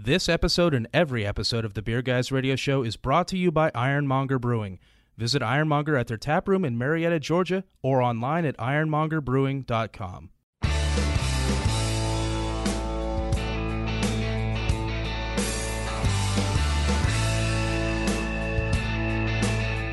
[0.00, 3.50] This episode and every episode of the Beer Guys Radio Show is brought to you
[3.50, 4.78] by Ironmonger Brewing.
[5.16, 10.30] Visit Ironmonger at their tap room in Marietta, Georgia, or online at ironmongerbrewing.com.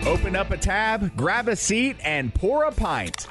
[0.05, 3.27] Open up a tab, grab a seat, and pour a pint.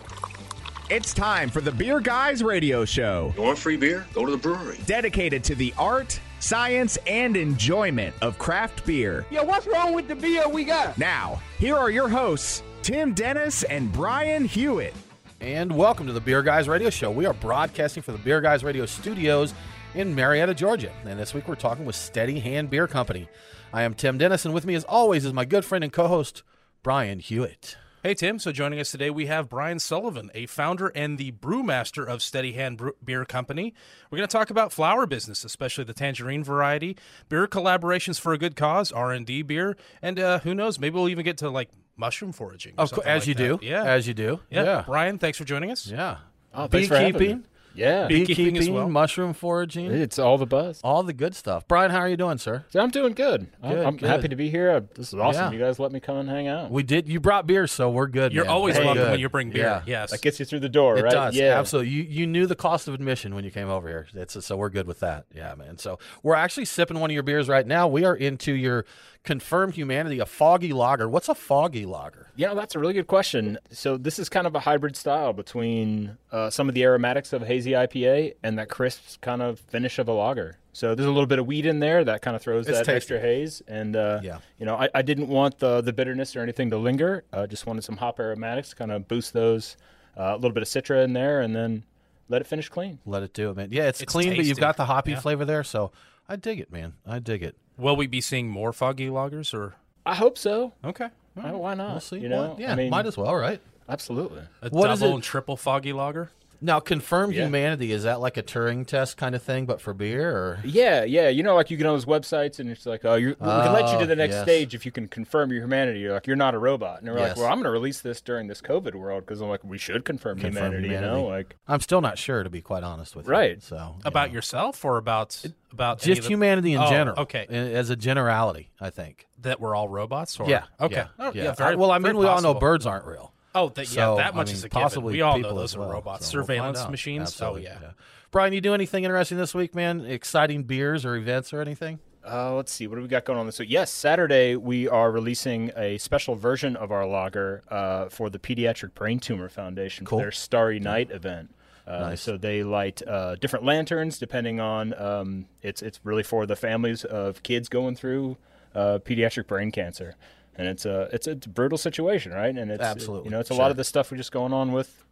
[0.91, 4.05] It's time for the Beer Guys Radio Show, You want free beer?
[4.12, 4.78] Go to the brewery.
[4.84, 9.25] dedicated to the art, science, and enjoyment of craft beer.
[9.30, 10.98] Yeah, what's wrong with the beer we got?
[10.98, 14.95] Now, here are your hosts, Tim Dennis and Brian Hewitt.
[15.41, 17.11] And welcome to the Beer Guys Radio Show.
[17.11, 19.55] We are broadcasting for the Beer Guys Radio Studios
[19.95, 20.92] in Marietta, Georgia.
[21.06, 23.27] And this week we're talking with Steady Hand Beer Company.
[23.73, 26.08] I am Tim Dennis, and with me, as always, is my good friend and co
[26.08, 26.42] host,
[26.83, 27.79] Brian Hewitt.
[28.05, 28.38] Hey, Tim.
[28.38, 32.52] So joining us today, we have Brian Sullivan, a founder and the brewmaster of Steady
[32.52, 33.72] Hand Beer Company.
[34.11, 36.98] We're going to talk about flower business, especially the tangerine variety,
[37.30, 41.24] beer collaborations for a good cause, R&D beer, and uh, who knows, maybe we'll even
[41.24, 42.74] get to like mushroom foraging.
[42.77, 43.61] or Of course, as like you that.
[43.61, 43.66] do.
[43.66, 43.84] Yeah.
[43.84, 44.41] As you do.
[44.50, 44.64] yeah.
[44.64, 44.83] Yeah.
[44.86, 45.86] Brian, thanks for joining us.
[45.86, 46.18] Yeah.
[46.52, 47.18] Oh, thanks for having me.
[47.20, 47.44] Beekeeping,
[47.75, 48.89] Yeah, Beekeeping as well.
[48.89, 50.80] mushroom foraging, it's all the buzz.
[50.84, 51.67] all the good stuff.
[51.67, 52.64] Brian, how are you doing, sir?
[52.70, 53.48] So I'm doing good.
[53.62, 54.08] I'm- Good, I'm good.
[54.08, 54.70] happy to be here.
[54.70, 55.53] Uh, This is awesome.
[55.53, 55.58] Yeah.
[55.58, 56.70] You guys let me come and hang out.
[56.70, 57.08] We did.
[57.08, 58.33] You brought beer, so we're good.
[58.33, 58.52] You're man.
[58.52, 59.11] always Hey, welcome good.
[59.12, 59.64] when you bring beer.
[59.64, 59.83] Yeah.
[59.86, 60.11] Yes.
[60.12, 61.12] that gets you through the door, It right?
[61.12, 61.34] does.
[61.36, 61.91] Yeah, Absolutely.
[61.92, 64.06] You you knew the cost of admission when you came over here.
[64.14, 65.25] It's, so we're good with that.
[65.34, 65.78] Yeah, man.
[65.78, 67.89] So we're actually sipping one of your beers right now.
[67.89, 68.84] We are into your
[69.25, 71.08] confirmed humanity, a foggy lager.
[71.08, 72.28] What's a foggy lager?
[72.36, 73.58] You know, that's a really good question.
[73.70, 77.42] So this is kind of a hybrid style between uh, some of the aromatics of
[77.42, 80.58] a hazy IPA and that crisp kind of finish of a lager.
[80.74, 82.85] So there's a little bit of wheat in there that kind of throws It's that
[82.85, 82.96] tasty.
[82.96, 83.62] extra haze.
[83.67, 84.39] And uh, Yeah.
[84.58, 87.24] you know, I, I didn't want the the bitterness or anything to linger.
[87.33, 89.77] I just wanted some hop aromatics to kind of boost those.
[90.17, 91.83] Uh, a little bit of citra in there, and then
[92.29, 93.01] let it finish clean.
[93.05, 93.70] Let it do it, man.
[93.73, 95.18] Yeah, it's, It's clean, but you've got the hoppy Yeah.
[95.20, 95.64] flavor there.
[95.64, 95.91] So
[96.29, 96.92] I dig it, man.
[97.05, 97.56] I dig it.
[97.77, 99.74] Will we be seeing more foggy lagers or?
[100.07, 100.73] I hope so.
[100.85, 101.08] Okay.
[101.36, 101.90] Uh, Why not?
[101.92, 102.18] We'll see.
[102.18, 102.61] You know, What?
[102.61, 103.61] yeah, I mean, might as well, right?
[103.89, 104.42] absolutely.
[104.62, 106.30] A What is double it- and triple foggy lager?
[106.64, 107.45] Now, confirmed Yeah.
[107.45, 110.30] humanity is that like a Turing test kind of thing, but for beer?
[110.30, 111.29] Or Yeah, yeah.
[111.29, 113.73] You know, like you get on those websites and it's like, oh, you're, we can
[113.75, 114.42] let you to the Oh, next yes.
[114.45, 116.01] stage if you can confirm your humanity.
[116.01, 117.01] You're like, you're not a robot.
[117.01, 117.29] And they're Yes.
[117.30, 119.77] like, well, I'm going to release this during this COVID world because I'm like, we
[119.77, 121.23] should confirm, Confirm humanity, You humanity.
[121.23, 123.33] know, like I'm still not sure, to be quite honest with you.
[123.33, 123.63] Right.
[123.63, 124.35] So you About know.
[124.35, 127.20] yourself or about about just the- humanity in Oh, general.
[127.24, 129.26] Okay, as a generality, I think.
[129.43, 130.41] that we're all robots.
[130.41, 130.49] Or?
[130.49, 130.62] Yeah.
[130.81, 130.94] Okay.
[130.94, 131.06] Yeah.
[131.19, 131.53] Oh, yeah.
[131.53, 133.33] very- I- well, I mean, we all know birds aren't real.
[133.55, 135.03] Oh, that, So, yeah, that I much mean, is a given.
[135.03, 135.91] We all know those as are well.
[135.91, 136.26] robots.
[136.26, 137.23] So we'll Surveillance machines.
[137.23, 137.91] Absolutely, Oh yeah.
[138.31, 140.00] Brian, you do anything interesting this week, man?
[140.05, 142.00] Exciting beers or events or anything?
[142.29, 143.69] Uh, let's see, what do we got going on this week?
[143.70, 148.94] Yes, Saturday we are releasing a special version of our lager uh, for the Pediatric
[148.94, 150.19] Brain Tumor Foundation Cool.
[150.19, 151.55] for their Starry Night event.
[151.87, 152.23] Uh, Nice.
[152.23, 157.05] So they light uh, different lanterns depending on um, it's it's really for the families
[157.05, 158.38] of kids going through
[158.75, 160.17] uh, pediatric brain cancer,
[160.56, 162.56] and it's a it's a brutal situation, right?
[162.56, 163.62] And it's Absolutely, you know it's a sure.
[163.62, 165.05] lot of the stuff we're just going on with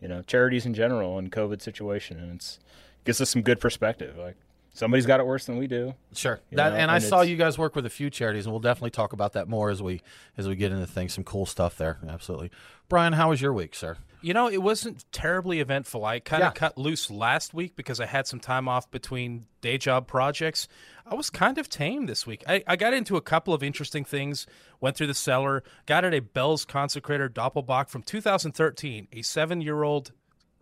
[0.00, 2.58] you know charities in general and COVID situation, and it's
[3.04, 4.16] gives us some good perspective.
[4.16, 4.36] Like
[4.76, 5.94] somebody's got it worse than we do.
[6.14, 6.40] Sure.
[6.52, 8.90] That, know, and I saw you guys work with a few charities, and we'll definitely
[8.90, 10.02] talk about that more as we
[10.36, 11.14] as we get into things.
[11.14, 11.98] Some cool stuff there.
[12.08, 12.50] Absolutely.
[12.88, 13.96] Brian, how was your week, sir?
[14.22, 16.04] You know, it wasn't terribly eventful.
[16.04, 16.52] I kind of Yeah.
[16.52, 20.68] cut loose last week because I had some time off between day job projects.
[21.04, 22.42] I was kind of tame this week.
[22.48, 24.46] I, I got into a couple of interesting things,
[24.80, 29.82] went through the cellar, got at a Bell's Consecrator Doppelbock from 2013, a seven year
[29.82, 30.12] old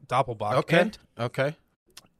[0.06, 0.72] Doppelbock.
[0.72, 1.56] And Okay.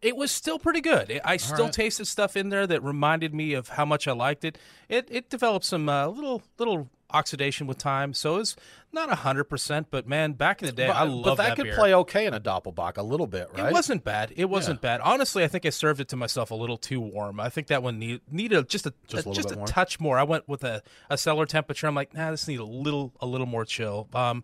[0.05, 1.11] It was still pretty good.
[1.11, 1.73] It- I still right.
[1.73, 4.59] tasted stuff in there that reminded me of how much I liked it.
[4.89, 8.57] It it developed some uh, little little oxidation with time, so it's
[8.93, 9.87] not hundred percent.
[9.91, 11.75] But man, back in the day, But, I love but that, that could beer.
[11.77, 13.69] play okay in a Doppelbock a little bit, right?
[13.69, 14.33] It wasn't bad.
[14.37, 15.01] It wasn't bad.
[15.01, 17.39] Honestly, I think I served it to myself a little too warm.
[17.41, 20.19] I think that one need, needed just a Just a a, just a touch more.
[20.19, 21.87] I went with a, a cellar temperature.
[21.87, 24.09] I'm like, nah, this need a little a little more chill.
[24.13, 24.43] Um,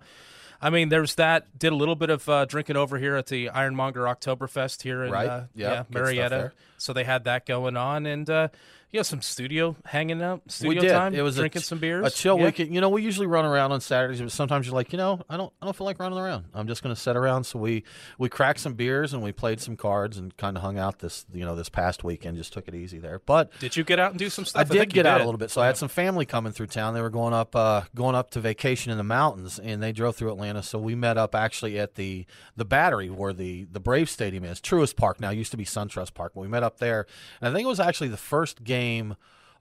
[0.63, 1.59] I mean, there's that.
[1.59, 5.11] Did a little bit of uh, drinking over here at the Ironmonger Oktoberfest here in
[5.11, 5.27] Right.
[5.29, 5.73] uh, Yep.
[5.73, 6.53] yeah Marietta.
[6.77, 8.49] So they had that going on, and uh,
[8.93, 10.93] you know, some studio hanging out, studio We did.
[10.93, 11.15] time.
[11.15, 12.47] It was drinking a, some beers, a chill Yeah.
[12.47, 12.75] weekend.
[12.75, 15.37] You know, we usually run around on Saturdays, but sometimes you're like, you know, I
[15.37, 16.47] don't, I don't feel like running around.
[16.55, 17.45] I'm just going to sit around.
[17.45, 17.85] So we
[18.19, 21.25] we cracked some beers and we played some cards and kind of hung out this,
[21.33, 22.37] you know, this past weekend.
[22.37, 23.21] Just took it easy there.
[23.21, 24.61] But Did you get out and do some stuff?
[24.61, 25.23] I did get out did.
[25.23, 25.51] a little bit.
[25.53, 26.95] So I had some family coming through town.
[26.95, 30.17] They were going up, uh, going up to vacation in the mountains, and they drove
[30.17, 30.65] through Atlanta.
[30.65, 32.27] So we met up actually at the
[32.57, 34.61] the Battery, where the the Brave Stadium is.
[34.61, 37.07] Truist Park now used to be SunTrust Park, but we met up there,
[37.41, 38.80] and I think it was actually the first game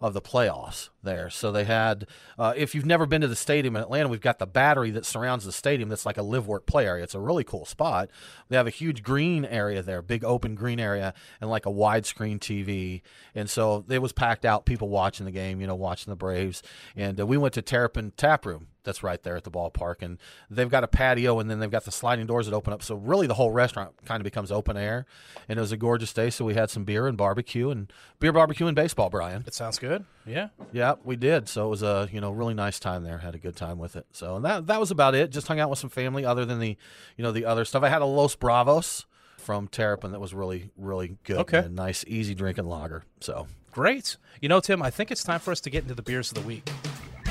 [0.01, 1.29] of the playoffs there.
[1.29, 2.07] So they had,
[2.37, 5.05] uh, if you've never been to the stadium in Atlanta, we've got the battery that
[5.05, 7.03] surrounds the stadium that's like a live work play area.
[7.03, 8.09] It's a really cool spot.
[8.47, 12.39] They have a huge green area there, big open green area, and like a widescreen
[12.39, 13.01] TV.
[13.35, 16.63] And so it was packed out, people watching the game, you know, watching the Braves.
[16.95, 20.01] And uh, we went to Terrapin Tap Room that's right there at the ballpark.
[20.01, 20.17] And
[20.49, 22.83] they've got a patio and then they've got the sliding doors that open up.
[22.83, 25.05] So really the whole restaurant kind of becomes open air.
[25.47, 26.29] And it was a gorgeous day.
[26.29, 29.43] So we had some beer and barbecue and beer, barbecue, and baseball, Brian.
[29.45, 30.05] It sounds good.
[30.25, 30.49] Yeah.
[30.71, 31.49] Yeah, we did.
[31.49, 33.19] So it was a you know really nice time there.
[33.19, 34.05] Had a good time with it.
[34.11, 35.31] So and that that was about it.
[35.31, 36.25] Just hung out with some family.
[36.25, 36.77] Other than the
[37.17, 39.05] you know the other stuff, I had a Los Bravos
[39.37, 41.37] from Terrapin that was really really good.
[41.37, 41.67] Okay.
[41.69, 43.03] nice easy drinking lager.
[43.19, 44.17] So Great.
[44.41, 46.35] You know, Tim, I think it's time for us to get into the beers of
[46.35, 46.69] the week.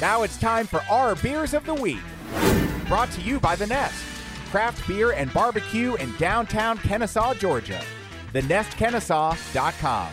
[0.00, 1.98] Now it's time for our beers of the week.
[2.86, 4.00] Brought to you by The Nest,
[4.48, 7.82] craft beer and barbecue in downtown Kennesaw, Georgia.
[8.32, 10.08] TheNestKennesaw.com.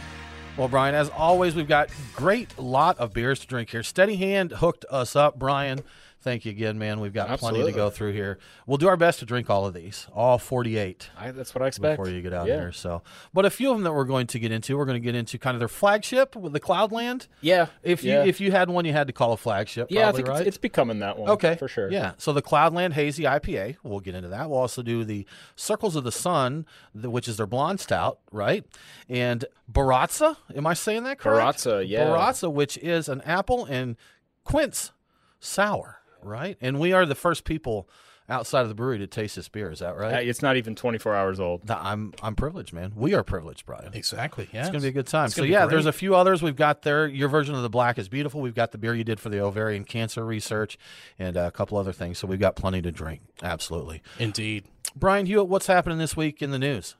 [0.58, 3.84] Well, Brian, as always, we've got great lot of beers to drink here.
[3.84, 5.82] Steady Hand hooked us up, Brian.
[6.26, 7.02] Thank you again, man.
[7.02, 8.40] We've got plenty to go through here.
[8.66, 11.68] We'll do our best to drink all of these, all 48 I, that's what I
[11.68, 12.00] expect.
[12.00, 12.56] before you get out yeah.
[12.56, 12.72] there.
[12.72, 15.06] So, but a few of them that we're going to get into, we're going to
[15.06, 17.28] get into kind of their flagship with the Cloudland.
[17.42, 17.68] Yeah.
[17.84, 18.26] If you yeah.
[18.26, 19.92] if you had one, you had to call a flagship.
[19.92, 20.40] yeah, I think right?
[20.40, 21.30] it's, it's becoming that one.
[21.30, 21.92] Okay, for sure.
[21.92, 22.14] Yeah.
[22.18, 24.50] So the Cloudland Hazy IPA, we'll get into that.
[24.50, 28.66] We'll also do the Circles of the Sun, which is their blonde stout, right?
[29.08, 31.60] And Baratza, am I saying that correct?
[31.60, 32.06] Baratza, yeah.
[32.06, 33.96] Baratza, which is an apple and
[34.44, 34.92] quince
[35.40, 36.58] sour, right?
[36.62, 37.88] And we are the first people
[38.28, 39.70] outside of the brewery to taste this beer.
[39.72, 40.28] Is that Uh, right?
[40.28, 41.68] it's not even 24 hours old.
[41.68, 42.92] Th- I'm I'm privileged, man.
[42.96, 43.92] We are privileged, Brian.
[43.94, 44.50] Exactly.
[44.52, 44.62] Yeah.
[44.62, 45.30] It's going to be a good time.
[45.30, 45.70] So yeah, great.
[45.72, 47.06] there's a few others we've got there.
[47.08, 48.42] Your version of the black is beautiful.
[48.42, 50.78] We've got the beer you did for the ovarian cancer research,
[51.20, 52.18] and uh, a couple other things.
[52.18, 53.22] So we've got plenty to drink.
[53.44, 54.02] Absolutely.
[54.18, 54.66] Indeed.
[54.96, 56.96] Brian Hewitt, what's happening this week in the news?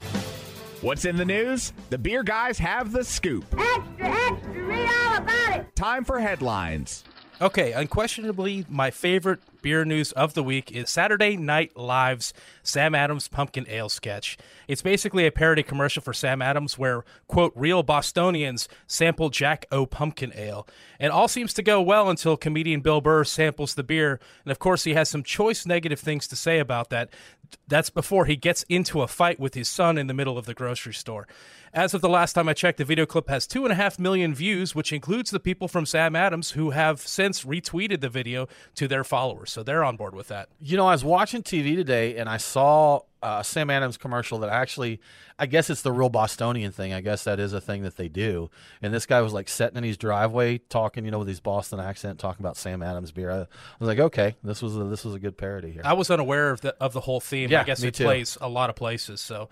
[0.82, 1.74] What's in the news?
[1.90, 3.46] The beer guys have the scoop.
[3.58, 5.76] Extra, extra, read all about it.
[5.76, 7.04] Time for headlines.
[7.42, 12.34] Okay, unquestionably, my favorite beer news of the week is Saturday Night Live's
[12.64, 14.38] Sam Adams Pumpkin Ale sketch.
[14.70, 19.86] It's basically a parody commercial for Sam Adams where, quote, real Bostonians sample Jack O
[19.86, 20.66] Pumpkin Ale.
[20.98, 24.20] And all seems to go well until comedian Bill Burr samples the beer.
[24.46, 27.10] And of course, he has some choice negative things to say about that.
[27.68, 30.54] That's before he gets into a fight with his son in the middle of the
[30.54, 31.28] grocery store.
[31.74, 34.00] As of the last time I checked, the video clip has two and a half
[34.00, 38.48] million views, which includes the people from Sam Adams who have since retweeted the video
[38.76, 39.52] to their followers.
[39.52, 40.50] So they're on board with that.
[40.62, 44.38] You know, I was watching TV today and I saw uh, a Sam Adams commercial
[44.40, 45.02] that actually,
[45.40, 46.94] I guess it's the real Bostonian thing.
[46.94, 48.52] I guess that is a thing that they do.
[48.84, 51.80] And this guy was like sitting in his driveway talking, you know, with his Boston
[51.80, 53.32] accent, talking about Sam Adams beer.
[53.32, 53.48] I, I
[53.80, 55.82] was like, okay, this was a, this was a good parody here.
[55.84, 57.50] I was unaware of the of the whole theme.
[57.50, 58.04] Yeah, I guess it too.
[58.04, 59.22] plays a lot of places.
[59.22, 59.50] So,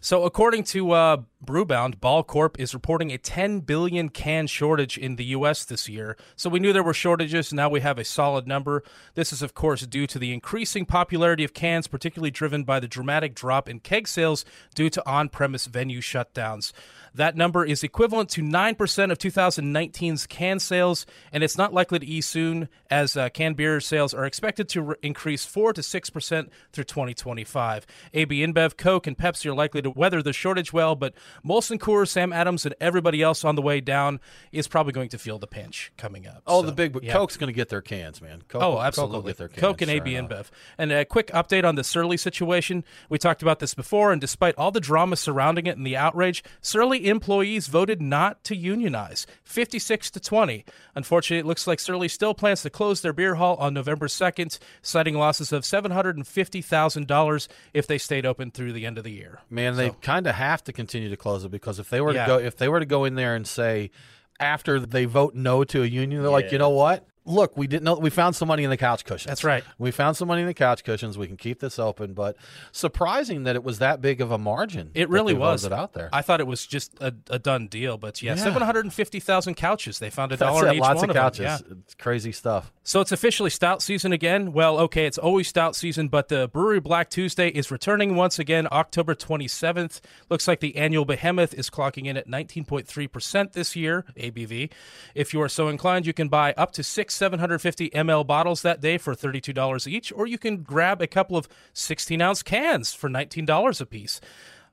[0.00, 5.16] so according to uh, Brewbound, Ball Corp is reporting a 10 billion can shortage in
[5.16, 5.64] the U.S.
[5.64, 6.16] this year.
[6.36, 7.52] So we knew there were shortages.
[7.52, 8.82] Now we have a solid number.
[9.14, 12.88] This is, of course, due to the increasing popularity of cans, particularly driven by the
[12.88, 14.44] dramatic drop in keg sales
[14.74, 16.72] due to on-premise venue shutdowns.
[17.14, 22.06] That number is equivalent to 9% of 2019's can sales, and it's not likely to
[22.06, 26.48] ease soon as uh, canned beer sales are expected to re- increase 4 to 6%
[26.72, 27.86] through 2025.
[28.14, 32.08] AB InBev, Coke, and Pepsi are likely to weather the shortage well, but Molson Coors,
[32.08, 34.20] Sam Adams, and everybody else on the way down
[34.52, 36.42] is probably going to feel the pinch coming up.
[36.46, 37.12] oh, So, the big, but yeah.
[37.12, 38.42] Coke's going to get their cans, man.
[38.48, 39.16] Coke, Oh, absolutely.
[39.16, 39.60] will get their cans.
[39.60, 40.12] Coke and sure AB.
[40.12, 40.46] InBev.
[40.78, 42.84] And a quick update on the Surly situation.
[43.08, 46.42] We talked about this before, and despite all the drama surrounding it and the outrage,
[46.60, 50.64] Surly employees voted not to unionize, 56 to 20.
[50.94, 54.58] Unfortunately, it looks like Surly still plans to close their beer hall on November 2nd,
[54.82, 59.40] citing losses of $750,000 if they stayed open through the end of the year.
[59.48, 62.26] Man, they kind of have to continue to close it because if they were Yeah.
[62.26, 63.90] to go, if they were to go in there and say
[64.38, 67.06] after they vote no to a union, they're like, you know what?
[67.30, 69.28] Look, we didn't know we found some money in the couch cushions.
[69.28, 69.62] That's right.
[69.78, 71.16] We found some money in the couch cushions.
[71.16, 72.36] We can keep this open, but
[72.72, 74.90] surprising that it was that big of a margin.
[74.94, 76.08] It really was voted out there.
[76.12, 78.42] I thought it was just a, a done deal, but yeah, Yeah.
[78.42, 79.98] 750,000 couches.
[79.98, 80.70] They found a dollar it.
[80.70, 81.22] in each Lots one of them.
[81.22, 81.40] couches.
[81.44, 81.58] Yeah.
[81.84, 82.72] It's crazy stuff.
[82.82, 84.52] So it's officially stout season again.
[84.52, 88.66] Well, okay, it's always stout season, but the Bruery Black Tuesday is returning once again
[88.72, 90.00] October 27th.
[90.28, 94.70] Looks like the annual behemoth is clocking in at 19.3% this year, ABV.
[95.14, 98.80] If you are so inclined, you can buy up to six 750 ml bottles that
[98.80, 103.10] day for $32 each, or you can grab a couple of 16 ounce cans for
[103.10, 104.22] $19 a piece.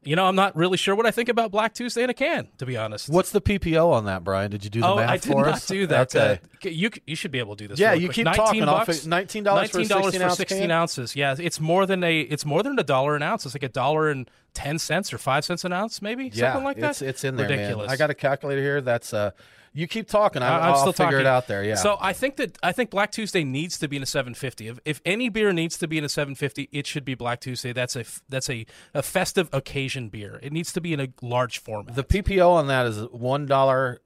[0.04, 2.48] You know, I'm not really sure what I think about Black Tuesday in a can,
[2.60, 3.10] to be honest.
[3.10, 4.50] What's the PPO on that, Brian?
[4.50, 5.68] Did you do the oh, math I did for not us?
[5.68, 6.16] do that.
[6.16, 6.40] Okay.
[6.64, 7.78] Uh, you you should be able to do this.
[7.78, 8.16] Yeah, you quick.
[8.16, 8.66] keep 19 talking.
[8.66, 9.06] Bucks?
[9.06, 10.72] $19 for 16 for ounce 16 can?
[10.72, 11.16] ounces.
[11.16, 13.46] Yeah, it's more than a it's more than a dollar an ounce.
[13.46, 16.64] It's like a dollar and ten cents or five cents an ounce, maybe yeah, something
[16.64, 16.92] like that.
[16.92, 17.88] It's, it's in there, Ridiculous.
[17.88, 17.94] man.
[17.94, 18.80] I got a calculator here.
[18.80, 19.32] That's uh,
[19.78, 20.42] you keep talking.
[20.42, 21.20] I, I'll still figure talking.
[21.20, 21.64] it out there.
[21.64, 21.76] Yeah.
[21.76, 24.68] So I think that I think Black Tuesday needs to be in a 750.
[24.68, 27.74] If, if any beer needs to be in a 750, it should be Black Tuesday.
[27.74, 28.66] That's a that's a,
[28.96, 30.40] a festive occasion beer.
[30.42, 31.96] It needs to be in a large format.
[31.96, 34.02] the PPO on that is one dollar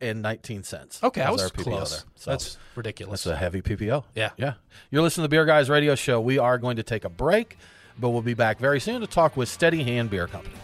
[0.00, 1.02] and nineteen cents.
[1.02, 1.90] okay, I Is was close.
[1.90, 2.00] there.
[2.16, 3.24] So That's ridiculous.
[3.24, 4.04] that's a heavy PPO.
[4.14, 4.30] Yeah.
[4.36, 4.54] yeah.
[4.90, 6.20] You're listening to the Beer Guys Radio Show.
[6.20, 7.56] We are going to take a break,
[7.98, 10.54] but we'll be back very soon to talk with Steady Hand Beer Company.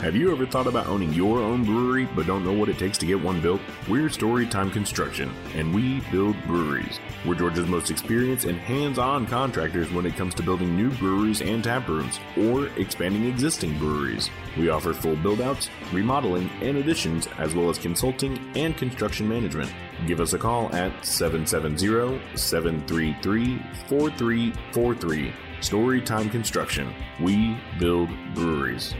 [0.00, 2.96] Have you ever thought about owning your own brewery but don't know what it takes
[2.96, 3.60] to get one built?
[3.86, 6.98] We're Storytime Construction, and we build breweries.
[7.26, 11.42] We're Georgia's most experienced and hands on contractors when it comes to building new breweries
[11.42, 14.30] and tap rooms, or expanding existing breweries.
[14.56, 19.70] We offer full build outs, remodeling, and additions, as well as consulting and construction management.
[20.06, 25.32] Give us a call at 770 733 4343.
[25.60, 26.90] Storytime Construction.
[27.20, 28.94] We build breweries.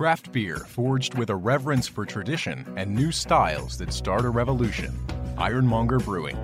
[0.00, 4.98] Craft beer forged with a reverence for tradition and new styles that start a revolution.
[5.36, 6.38] Ironmonger Brewing.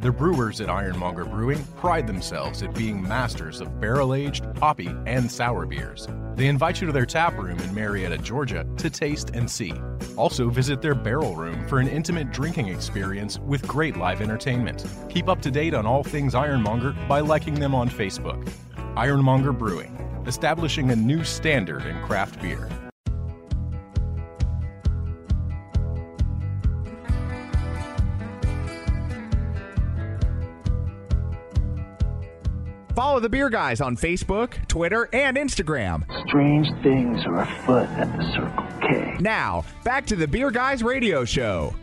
[0.00, 5.30] The brewers at Ironmonger Brewing pride themselves at being masters of barrel aged, hoppy, and
[5.30, 6.08] sour beers.
[6.36, 9.74] They invite you to their tap room in Marietta, Georgia to taste and see.
[10.16, 14.86] Also, visit their barrel room for an intimate drinking experience with great live entertainment.
[15.10, 18.50] Keep up to date on all things Ironmonger by liking them on Facebook.
[18.96, 19.94] Ironmonger Brewing,
[20.26, 22.70] establishing a new standard in craft beer.
[32.94, 36.04] Follow the Beer Guys on Facebook, Twitter, and Instagram.
[36.28, 39.16] Strange things are afoot at the Circle K.
[39.18, 41.74] Now, back to the Beer Guys Radio Show.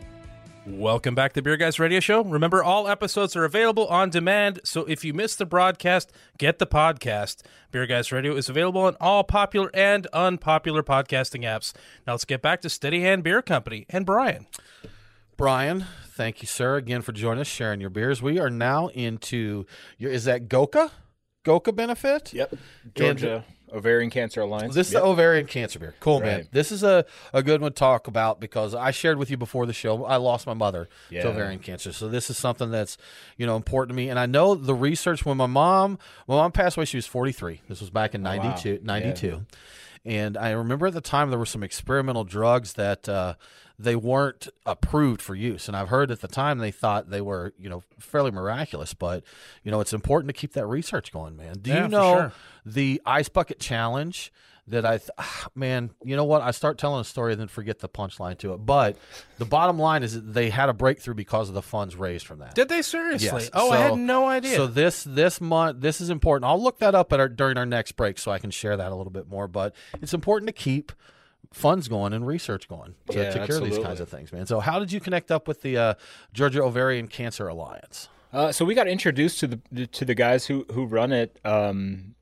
[0.66, 2.22] Welcome back to Beer Guys Radio Show.
[2.22, 6.66] Remember, all episodes are available on demand, so if you missed the broadcast, get the
[6.66, 7.42] podcast.
[7.72, 11.72] Beer Guys Radio is available on all popular and unpopular podcasting apps.
[12.06, 14.46] Now let's get back to Steady Hand Beer Company and Brian.
[15.36, 15.86] Brian,
[16.20, 18.20] thank you, sir, again for joining us, sharing your beers.
[18.20, 19.64] We are now into
[19.96, 20.90] your, is that GOCA?
[21.46, 22.34] GOCA benefit?
[22.34, 22.54] Yep.
[22.94, 24.74] Georgia Ovarian Cancer Alliance.
[24.74, 25.02] This is Yep.
[25.02, 25.94] the ovarian cancer beer.
[25.98, 26.46] Cool, man.
[26.52, 29.64] This is a, a good one to talk about because I shared with you before
[29.64, 30.04] the show.
[30.04, 31.22] I lost my mother Yeah.
[31.22, 31.90] to ovarian cancer.
[31.94, 32.98] So this is something that's,
[33.38, 34.10] you know, important to me.
[34.10, 37.06] And I know the research when my mom, when my mom passed away, she was
[37.06, 37.62] 43.
[37.66, 38.42] This was back in Oh, wow.
[38.42, 38.80] 92.
[38.82, 39.46] 92.
[40.04, 43.34] And I remember at the time there were some experimental drugs that uh,
[43.82, 45.66] they weren't approved for use.
[45.68, 48.92] And I've heard at the time they thought they were, you know, fairly miraculous.
[48.94, 49.24] But,
[49.64, 51.56] you know, it's important to keep that research going, man.
[51.60, 52.32] Do Yeah, you know sure.
[52.66, 54.32] the Ice Bucket Challenge?
[54.68, 55.10] That I, th-
[55.56, 56.42] man, you know what?
[56.42, 58.58] I start telling a story and then forget the punchline to it.
[58.58, 58.96] But
[59.38, 62.38] the bottom line is that they had a breakthrough because of the funds raised from
[62.40, 62.54] that.
[62.54, 63.42] Did they seriously?
[63.42, 63.50] Yes.
[63.52, 64.54] Oh, I had no idea.
[64.54, 66.48] So this this month this is important.
[66.48, 68.92] I'll look that up at our, during our next break so I can share that
[68.92, 69.48] a little bit more.
[69.48, 70.92] But it's important to keep
[71.52, 74.46] funds going and research going to, Yeah, to cure these kinds of things, man.
[74.46, 75.94] So how did you connect up with the uh,
[76.32, 78.08] Georgia Ovarian Cancer Alliance?
[78.32, 81.38] Uh, so we got introduced to the to the guys who who run it.
[81.44, 82.14] Um,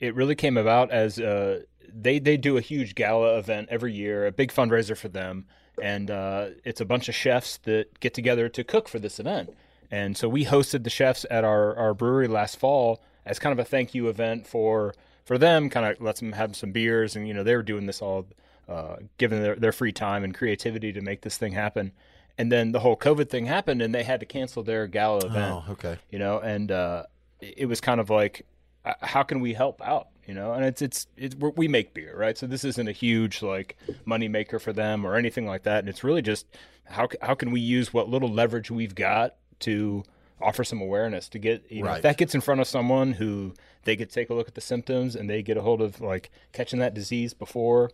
[0.00, 1.60] it really came about as uh,
[1.92, 5.46] they they do a huge gala event every year, a big fundraiser for them,
[5.80, 9.50] and uh, it's a bunch of chefs that get together to cook for this event.
[9.90, 13.58] And so we hosted the chefs at our, our brewery last fall as kind of
[13.58, 15.70] a thank you event for for them.
[15.70, 18.26] Kind of lets them have some beers, and you know they were doing this all,
[18.68, 21.92] uh, given their, their free time and creativity to make this thing happen.
[22.38, 25.52] And then the whole COVID thing happened, and they had to cancel their gala event
[25.68, 25.96] Oh, okay.
[26.10, 27.04] you know and uh,
[27.40, 28.46] it was kind of like
[28.84, 32.16] uh, how can we help out you know and it's it's, it's we make beer
[32.16, 35.80] right so this isn't a huge like money maker for them or anything like that
[35.80, 36.46] and it's really just
[36.84, 40.02] how how can we use what little leverage we've got to
[40.40, 41.96] offer some awareness to get you know Right.
[41.98, 43.52] if that gets in front of someone who
[43.84, 46.00] they get to take a look at the symptoms and they get a hold of
[46.00, 47.90] like catching that disease before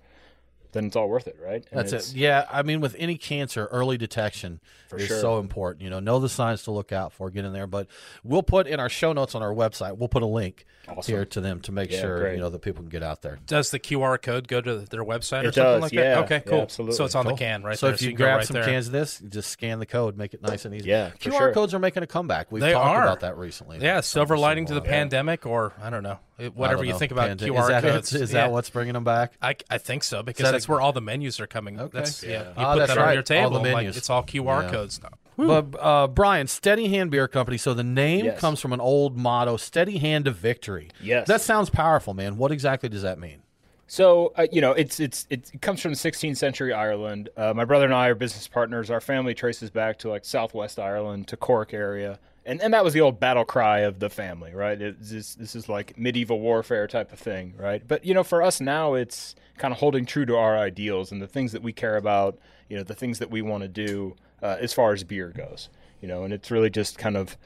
[0.73, 2.15] then it's all worth it right And That's it.
[2.17, 4.61] Yeah, I mean, with any cancer, early detection
[4.97, 5.21] is sure.
[5.21, 5.83] so important.
[5.83, 7.67] You know, know the signs to look out for, get in there.
[7.67, 7.87] But
[8.23, 9.97] we'll put in our show notes on our website.
[9.99, 11.15] We'll put a link Awesome.
[11.15, 12.35] here to them to make Yeah, sure great.
[12.35, 13.39] you know that people can get out there.
[13.47, 16.15] Does the QR code go to their website or It something does, like yeah.
[16.15, 16.25] that?
[16.25, 16.61] Okay, Yeah, cool.
[16.63, 16.97] absolutely.
[16.97, 17.33] So it's on Cool.
[17.35, 17.95] the can right so there.
[17.95, 18.65] if you, can go grab right some there.
[18.65, 20.89] cans of this, you just scan the code, make it nice and easy.
[20.89, 21.53] Yeah, for QR sure.
[21.53, 22.51] codes are making a comeback.
[22.51, 23.03] We've They talked are.
[23.03, 23.79] about that recently.
[23.81, 26.97] Yeah, silver lining to the single pandemic, or I don't know, it- I whatever you
[26.99, 28.13] think about Pandi- QR is that codes.
[28.15, 28.43] Is Yeah.
[28.43, 29.33] that what's bringing them back?
[29.43, 31.79] I, I think so because that that's a- where all the menus are coming.
[31.81, 31.91] Okay.
[31.99, 32.31] That's yeah.
[32.31, 32.39] Yeah.
[32.41, 33.13] You Ah, put that's that on right.
[33.13, 33.63] your All table.
[33.63, 34.71] the like, it's all QR Yeah.
[34.71, 35.11] codes now.
[35.37, 37.59] But uh, Brian, Steady Hand Beer Company.
[37.59, 38.41] So the name Yes.
[38.41, 41.29] comes from an old motto: "Steady hand to victory." Yes.
[41.29, 42.37] that sounds powerful, man.
[42.39, 43.43] What exactly does that mean?
[43.87, 47.31] So uh, you know, it's it's it comes from 16th century Ireland.
[47.37, 48.91] Uh, my brother and I are business partners.
[48.91, 52.19] Our family traces back to like Southwest Ireland to Cork area,
[52.49, 54.79] and and that was the old battle cry of the family, right?
[54.79, 57.87] This this is like medieval warfare type of thing, right?
[57.87, 61.21] But you know, for us now, it's kind of holding true to our ideals and
[61.21, 62.39] the things that we care about.
[62.71, 65.69] You know, the things that we want to do uh, as far as beer goes.
[66.01, 67.37] You know, and it's really just kind of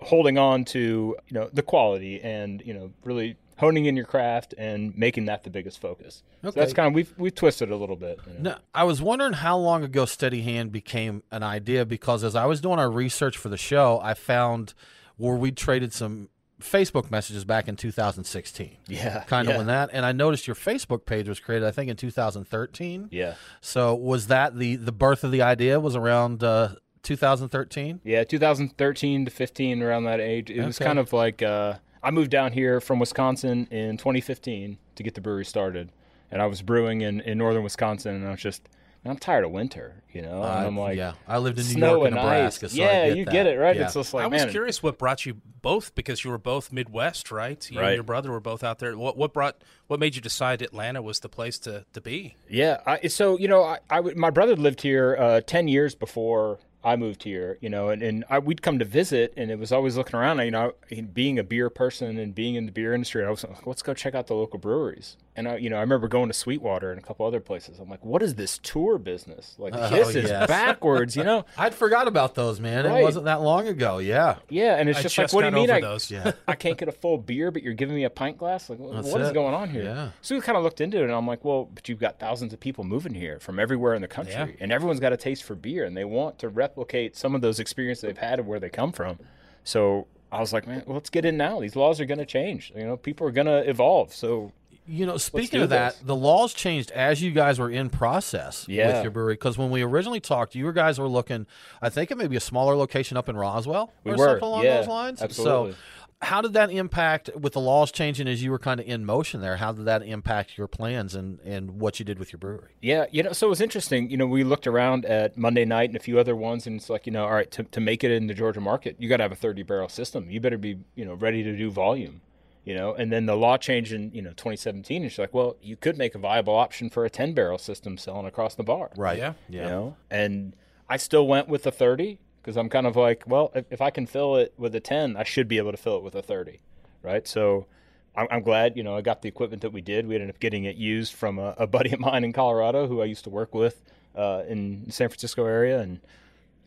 [0.00, 4.54] holding on to you know the quality and you know really honing in your craft
[4.56, 6.22] and making that the biggest focus.
[6.42, 8.20] So that's kind of we've we've twisted a little bit.
[8.26, 8.50] you know.
[8.50, 12.46] No, I was wondering how long ago Steady Hand became an idea because as I
[12.46, 14.74] was doing our research for the show, I found
[15.16, 16.28] where we traded some
[16.60, 18.76] Facebook messages back in 2016.
[18.86, 19.58] Yeah, kind of yeah.
[19.58, 23.08] when that, and I noticed your Facebook page was created, I think, in 2013.
[23.10, 23.34] Yeah.
[23.60, 25.80] So was that the the birth of the idea?
[25.80, 28.00] Was around uh, 2013?
[28.04, 30.50] Yeah, 2013 to 15, around that age.
[30.50, 31.74] It was kind of like uh,
[32.06, 35.90] I moved down here from Wisconsin in 2015 to get the brewery started,
[36.30, 38.62] and I was brewing in, in northern Wisconsin, and I was just,
[39.04, 40.42] man, I'm tired of winter, you know.
[40.42, 42.72] And Uh, I'm like, yeah, I lived in New York and and Nebraska, ice.
[42.76, 43.30] so I yeah, get you that.
[43.32, 43.74] get it, right?
[43.76, 43.84] Yeah.
[43.86, 46.72] It's just like, I was man, curious what brought you both because you were both
[46.72, 47.68] Midwest, right?
[47.70, 47.88] You Right.
[47.88, 48.96] and your brother were both out there.
[48.96, 52.36] What what brought what made you decide Atlanta was the place to, to be?
[52.48, 56.60] Yeah, I, so you know, I, I my brother lived here uh, ten years before
[56.86, 57.58] I moved here.
[57.60, 60.38] You know, and, and I, we'd come to visit, and it was always looking around.
[60.40, 60.72] You know,
[61.12, 63.92] being a beer person and being in the beer industry, I was like, let's go
[63.92, 65.16] check out the local breweries.
[65.38, 67.78] And I, you know, I remember going to Sweetwater and a couple other places.
[67.78, 69.54] I'm like, what is this tour business?
[69.58, 70.46] Like Oh, this is yes.
[70.48, 71.14] backwards.
[71.14, 72.86] You know, I'd forgot about those, man.
[72.86, 73.98] It wasn't that long ago.
[73.98, 74.36] Yeah.
[74.48, 75.70] Yeah, and it's I just, just like, what do you mean?
[75.70, 76.10] I, those.
[76.10, 76.32] Yeah.
[76.48, 78.70] I can't get a full beer, but you're giving me a pint glass.
[78.70, 79.34] Like, That's what is it.
[79.34, 79.82] going on here?
[79.84, 80.10] Yeah.
[80.22, 82.54] So we kind of looked into it, and I'm like, well, but you've got thousands
[82.54, 84.46] of people moving here from everywhere in the country, Yeah.
[84.60, 87.58] and everyone's got a taste for beer, and they want to replicate some of those
[87.58, 89.18] experiences they've had of where they come from.
[89.64, 91.60] So I was like, man, well, let's get in now.
[91.60, 92.72] These laws are going to change.
[92.76, 94.12] You know, people are going to evolve.
[94.14, 94.52] So
[94.86, 96.02] You know, speaking of that, this.
[96.02, 98.88] the laws changed as you guys were in process Yeah.
[98.94, 99.34] with your brewery.
[99.34, 101.46] Because when we originally talked, you guys were looking,
[101.80, 104.44] I think it may be a smaller location up in Roswell We or were, something
[104.48, 105.22] along yeah, those lines.
[105.22, 105.72] absolutely.
[105.72, 105.78] So,
[106.22, 109.40] how did that impact with the laws changing as you were kind of in motion
[109.42, 109.56] there?
[109.56, 112.72] How did that impact your plans and, and what you did with your brewery?
[112.80, 114.10] Yeah, you know, so it was interesting.
[114.10, 116.88] You know, we looked around at Monday night and a few other ones, and it's
[116.88, 119.18] like, you know, all right, to, to make it in the Georgia market, you got
[119.18, 120.30] to have a 30 barrel system.
[120.30, 122.22] You better be, you know, ready to do volume,
[122.64, 122.94] you know.
[122.94, 125.02] And then the law changed in, you know, 2017.
[125.02, 127.98] And she's like, well, you could make a viable option for a 10 barrel system
[127.98, 128.90] selling across the bar.
[128.96, 129.18] Right.
[129.18, 129.34] Yeah.
[129.50, 129.62] Yeah.
[129.64, 130.56] You know, and
[130.88, 133.90] I still went with the 30 because I'm kind of like, well, if, if I
[133.90, 136.22] can fill it with a 10, I should be able to fill it with a
[136.22, 136.60] 30.
[137.02, 137.26] Right.
[137.26, 137.66] So
[138.14, 140.06] I'm, I'm glad, you know, I got the equipment that we did.
[140.06, 143.02] We ended up getting it used from a, a buddy of mine in Colorado who
[143.02, 143.82] I used to work with
[144.14, 145.80] uh, in the San Francisco area.
[145.80, 145.98] And,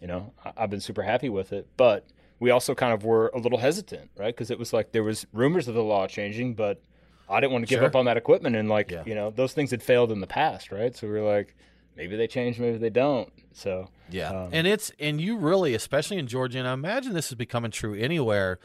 [0.01, 1.65] you know, I, I've been super happy with it.
[1.77, 2.05] But
[2.41, 4.35] we also kind of were a little hesitant, right?
[4.35, 6.81] Because it was like there was rumors of the law changing, but
[7.29, 7.87] I didn't want to give Sure.
[7.87, 8.57] up on that equipment.
[8.57, 9.03] And like, Yeah.
[9.05, 10.93] you know, those things had failed in the past, right?
[10.93, 11.55] So we were like,
[11.95, 13.31] maybe they change, maybe they don't.
[13.53, 17.27] So Yeah, um, and it's and you really, especially in Georgia, and I imagine this
[17.29, 18.59] is becoming true anywhere.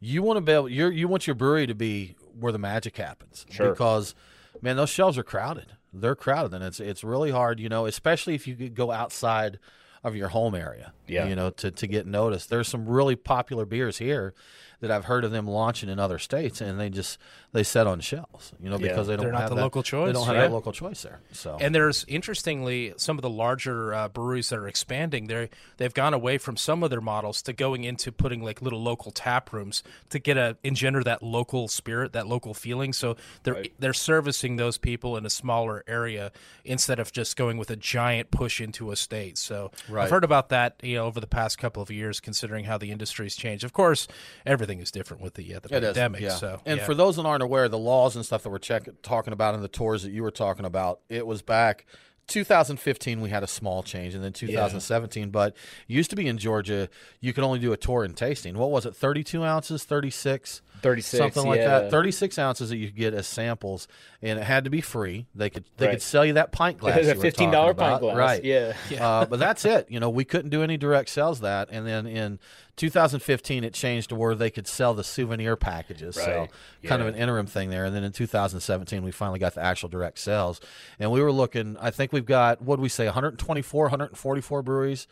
[0.00, 2.96] You want to be able, you you want your brewery to be where the magic
[2.96, 3.70] happens, Sure.
[3.70, 4.14] because
[4.62, 5.72] man, those shelves are crowded.
[5.92, 9.58] They're crowded, and it's it's really hard, you know, especially if you could go outside
[10.04, 11.26] of your home area, Yeah.
[11.26, 12.50] you know, to to get noticed.
[12.50, 14.34] There's some really popular beers here
[14.80, 17.18] that I've heard of them launching in other states, and they just
[17.52, 18.88] they set on shelves, you know, Yeah.
[18.88, 20.08] because they don't They're not have the that- local choice.
[20.08, 20.42] They don't have right?
[20.42, 21.20] that local choice there.
[21.32, 25.26] So And there's interestingly some of the larger uh, breweries that are expanding.
[25.28, 28.82] They they've gone away from some of their models to going into putting like little
[28.82, 32.92] local tap rooms to get a engender that local spirit, that local feeling.
[32.92, 36.32] So they're they're servicing those people in a smaller area
[36.64, 39.38] instead of just going with a giant push into a state.
[39.38, 40.04] So Right.
[40.04, 42.90] I've heard about that you know over the past couple of years, considering how the
[42.90, 43.64] industry's changed.
[43.64, 44.06] Of course,
[44.44, 46.20] everything is different with the uh, the It is, pandemic.
[46.20, 46.30] yeah.
[46.30, 46.84] So and yeah.
[46.86, 49.62] for those that aren't aware, the laws and stuff that we're check- talking about in
[49.62, 51.86] the tours that you were talking about, it was back
[52.28, 55.30] 2015 we had a small change, and then 2017.
[55.30, 56.88] But used to be in Georgia,
[57.20, 58.56] you could only do a tour and tasting.
[58.58, 58.94] What was it?
[58.96, 61.80] 32 ounces, 36, 36, something like yeah.
[61.80, 61.90] that.
[61.90, 63.88] 36 ounces that you could get as samples,
[64.22, 65.26] and it had to be free.
[65.34, 65.92] They could they Right.
[65.92, 66.96] could sell you that pint glass.
[67.04, 68.00] The you were $15 pint about.
[68.00, 68.44] glass, right?
[68.44, 68.74] yeah.
[68.98, 69.86] Uh, but that's it.
[69.90, 72.38] You know, we couldn't do any direct sales that, and then in
[72.76, 76.14] 2015 it changed to where they could sell the souvenir packages.
[76.14, 76.50] So Right.
[76.84, 77.84] kind of an interim thing there.
[77.86, 80.60] And then in 2017 we finally got the actual direct sales,
[80.98, 81.76] and we were looking.
[81.80, 85.06] I think we've got what do we say 124, 144 breweries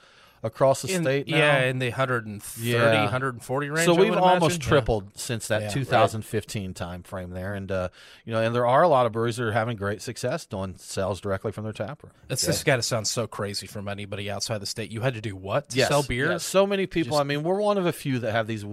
[0.45, 1.37] across the In- state now.
[1.37, 3.03] yeah, in the 130, Yeah.
[3.05, 3.87] 140 range.
[3.87, 4.61] So we've would almost imagine.
[4.61, 4.69] Yeah.
[4.69, 5.69] tripled since that Yeah.
[5.71, 7.89] 2015 time frame there, and uh,
[8.25, 10.75] you know, and there are a lot of breweries that are having great success doing
[10.77, 12.13] sales directly from their tap room.
[12.29, 14.91] It's just got to sound so crazy from anybody outside the state.
[14.93, 16.31] You had to do what to Yes, sell beer?
[16.33, 16.45] yes.
[16.45, 17.13] So many people.
[17.13, 18.65] Just- I mean, we're one of a few that have these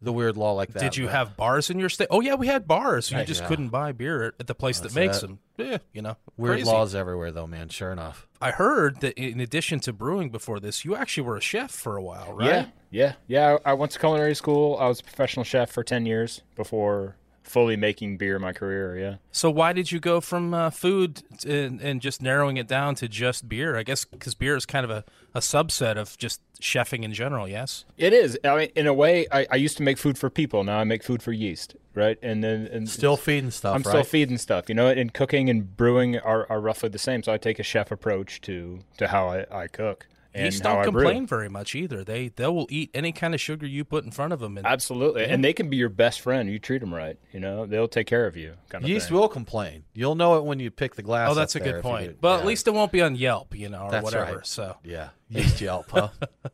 [0.00, 0.80] the weird law like that.
[0.82, 2.08] Did you but- have bars in your state?
[2.10, 3.10] Oh yeah, we had bars.
[3.10, 3.48] You Right, just yeah.
[3.48, 5.26] couldn't buy beer at the place That's that makes it.
[5.26, 5.38] them.
[5.58, 6.70] Yeah, you know, weird crazy.
[6.70, 7.68] laws everywhere though, man?
[7.68, 8.28] Sure enough.
[8.40, 11.96] I heard that in addition to brewing before this, you actually were a chef for
[11.96, 12.46] a while, right?
[12.48, 13.58] Yeah, yeah, yeah.
[13.64, 14.76] I I went to culinary school.
[14.78, 17.16] I was a professional chef for ten years before
[17.48, 18.98] fully making beer my career.
[18.98, 19.16] Yeah.
[19.32, 22.94] So why did you go from uh, food t- and, and just narrowing it down
[22.96, 23.76] to just beer?
[23.76, 27.48] I guess because beer is kind of a, a subset of just chefing in general.
[27.48, 27.84] Yes.
[27.96, 28.38] It is.
[28.44, 30.64] I mean, in a way, I, I used to make food for people.
[30.64, 32.18] Now I make food for yeast, right?
[32.22, 33.74] And then and Still feeding stuff.
[33.74, 34.68] I'm still feeding stuff.
[34.68, 37.22] You know, and cooking and brewing are, are roughly the same.
[37.22, 40.78] So I take a chef approach to to how I, I cook and Yeast don't
[40.78, 41.02] I brew.
[41.02, 42.04] complain very much either.
[42.04, 44.58] They they will eat any kind of sugar you put in front of them.
[44.58, 46.50] And Absolutely, and they can be your best friend.
[46.50, 47.18] You treat them right.
[47.32, 48.54] You know, they'll take care of you.
[48.68, 49.16] Kind of Yeast thing.
[49.16, 49.84] will complain.
[49.94, 51.30] You'll know it when you pick the glass.
[51.30, 52.20] oh, that's a up there good if you point.
[52.20, 52.40] But yeah.
[52.40, 54.36] at least it won't be on Yelp, you know, or That's whatever.
[54.36, 54.46] right.
[54.46, 56.08] So yeah, yeast Yelp, huh?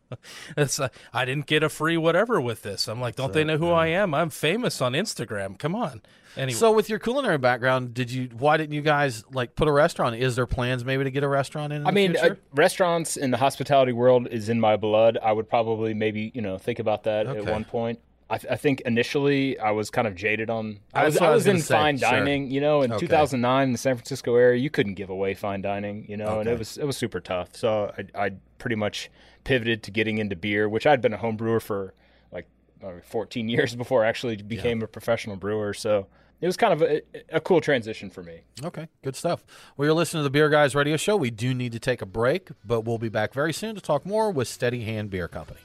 [0.56, 2.88] it's uh, I didn't get a free whatever with this.
[2.88, 4.14] I'm like, don't they know who I am?
[4.14, 5.58] I'm famous on Instagram.
[5.58, 6.00] Come on.
[6.36, 8.28] Anyway, So, with your culinary background, did you?
[8.36, 10.16] Why didn't you guys like put a restaurant?
[10.16, 11.82] Is there plans maybe to get a restaurant in?
[11.82, 15.18] in I the mean, uh, restaurants in the hospitality world is in my blood.
[15.22, 18.00] I would probably maybe you know think about that at one point.
[18.30, 20.80] I, th- I think initially I was kind of jaded on.
[20.94, 22.10] I was what I I was, was in say, fine sure.
[22.10, 22.50] dining.
[22.50, 23.00] You know, in Okay.
[23.06, 26.06] 2009 in the San Francisco area, you couldn't give away fine dining.
[26.08, 27.54] You know, and it was it was super tough.
[27.54, 29.10] So I I pretty much
[29.44, 31.92] pivoted to getting into beer, which I'd been a home brewer for
[32.32, 32.48] like
[32.82, 35.74] uh, 14 years before I actually became a professional brewer.
[35.74, 36.06] So
[36.40, 38.40] it was kind of a, a cool transition for me.
[38.62, 39.44] Okay, good stuff.
[39.76, 41.16] Well, you're listening to the Beer Guys Radio Show.
[41.16, 44.04] We do need to take a break, but we'll be back very soon to talk
[44.04, 45.60] more with Steady Hand Beer Company.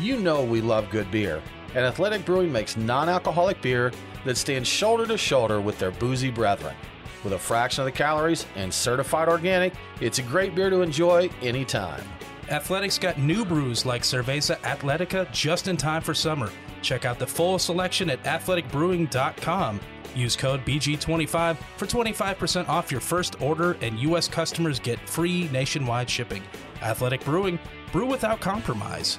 [0.00, 1.40] You know we love good beer,
[1.74, 3.92] and Athletic Brewing makes non alcoholic beer
[4.24, 6.74] that stands shoulder to shoulder with their boozy brethren.
[7.24, 11.30] With a fraction of the calories and certified organic, it's a great beer to enjoy
[11.40, 12.04] anytime.
[12.50, 16.50] Athletics got new brews like Cerveza Atletica just in time for summer.
[16.82, 19.80] Check out the full selection at athleticbrewing.com.
[20.14, 24.28] Use code BG25 for 25% off your first order, and U.S.
[24.28, 26.42] customers get free nationwide shipping.
[26.82, 27.58] Athletic Brewing,
[27.90, 29.18] brew without compromise.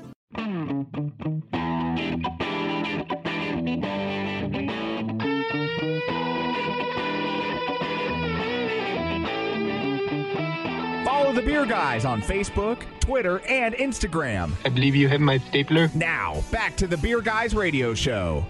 [11.03, 14.51] Follow the Beer Guys on Facebook, Twitter, and Instagram.
[14.63, 15.89] I believe you have my stapler.
[15.93, 18.45] Now, back to the Beer Guys Radio Show.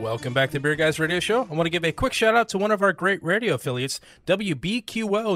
[0.00, 1.42] Welcome back to the Beer Guys Radio Show.
[1.42, 4.00] I want to give a quick shout out to one of our great radio affiliates,
[4.26, 4.82] WBQO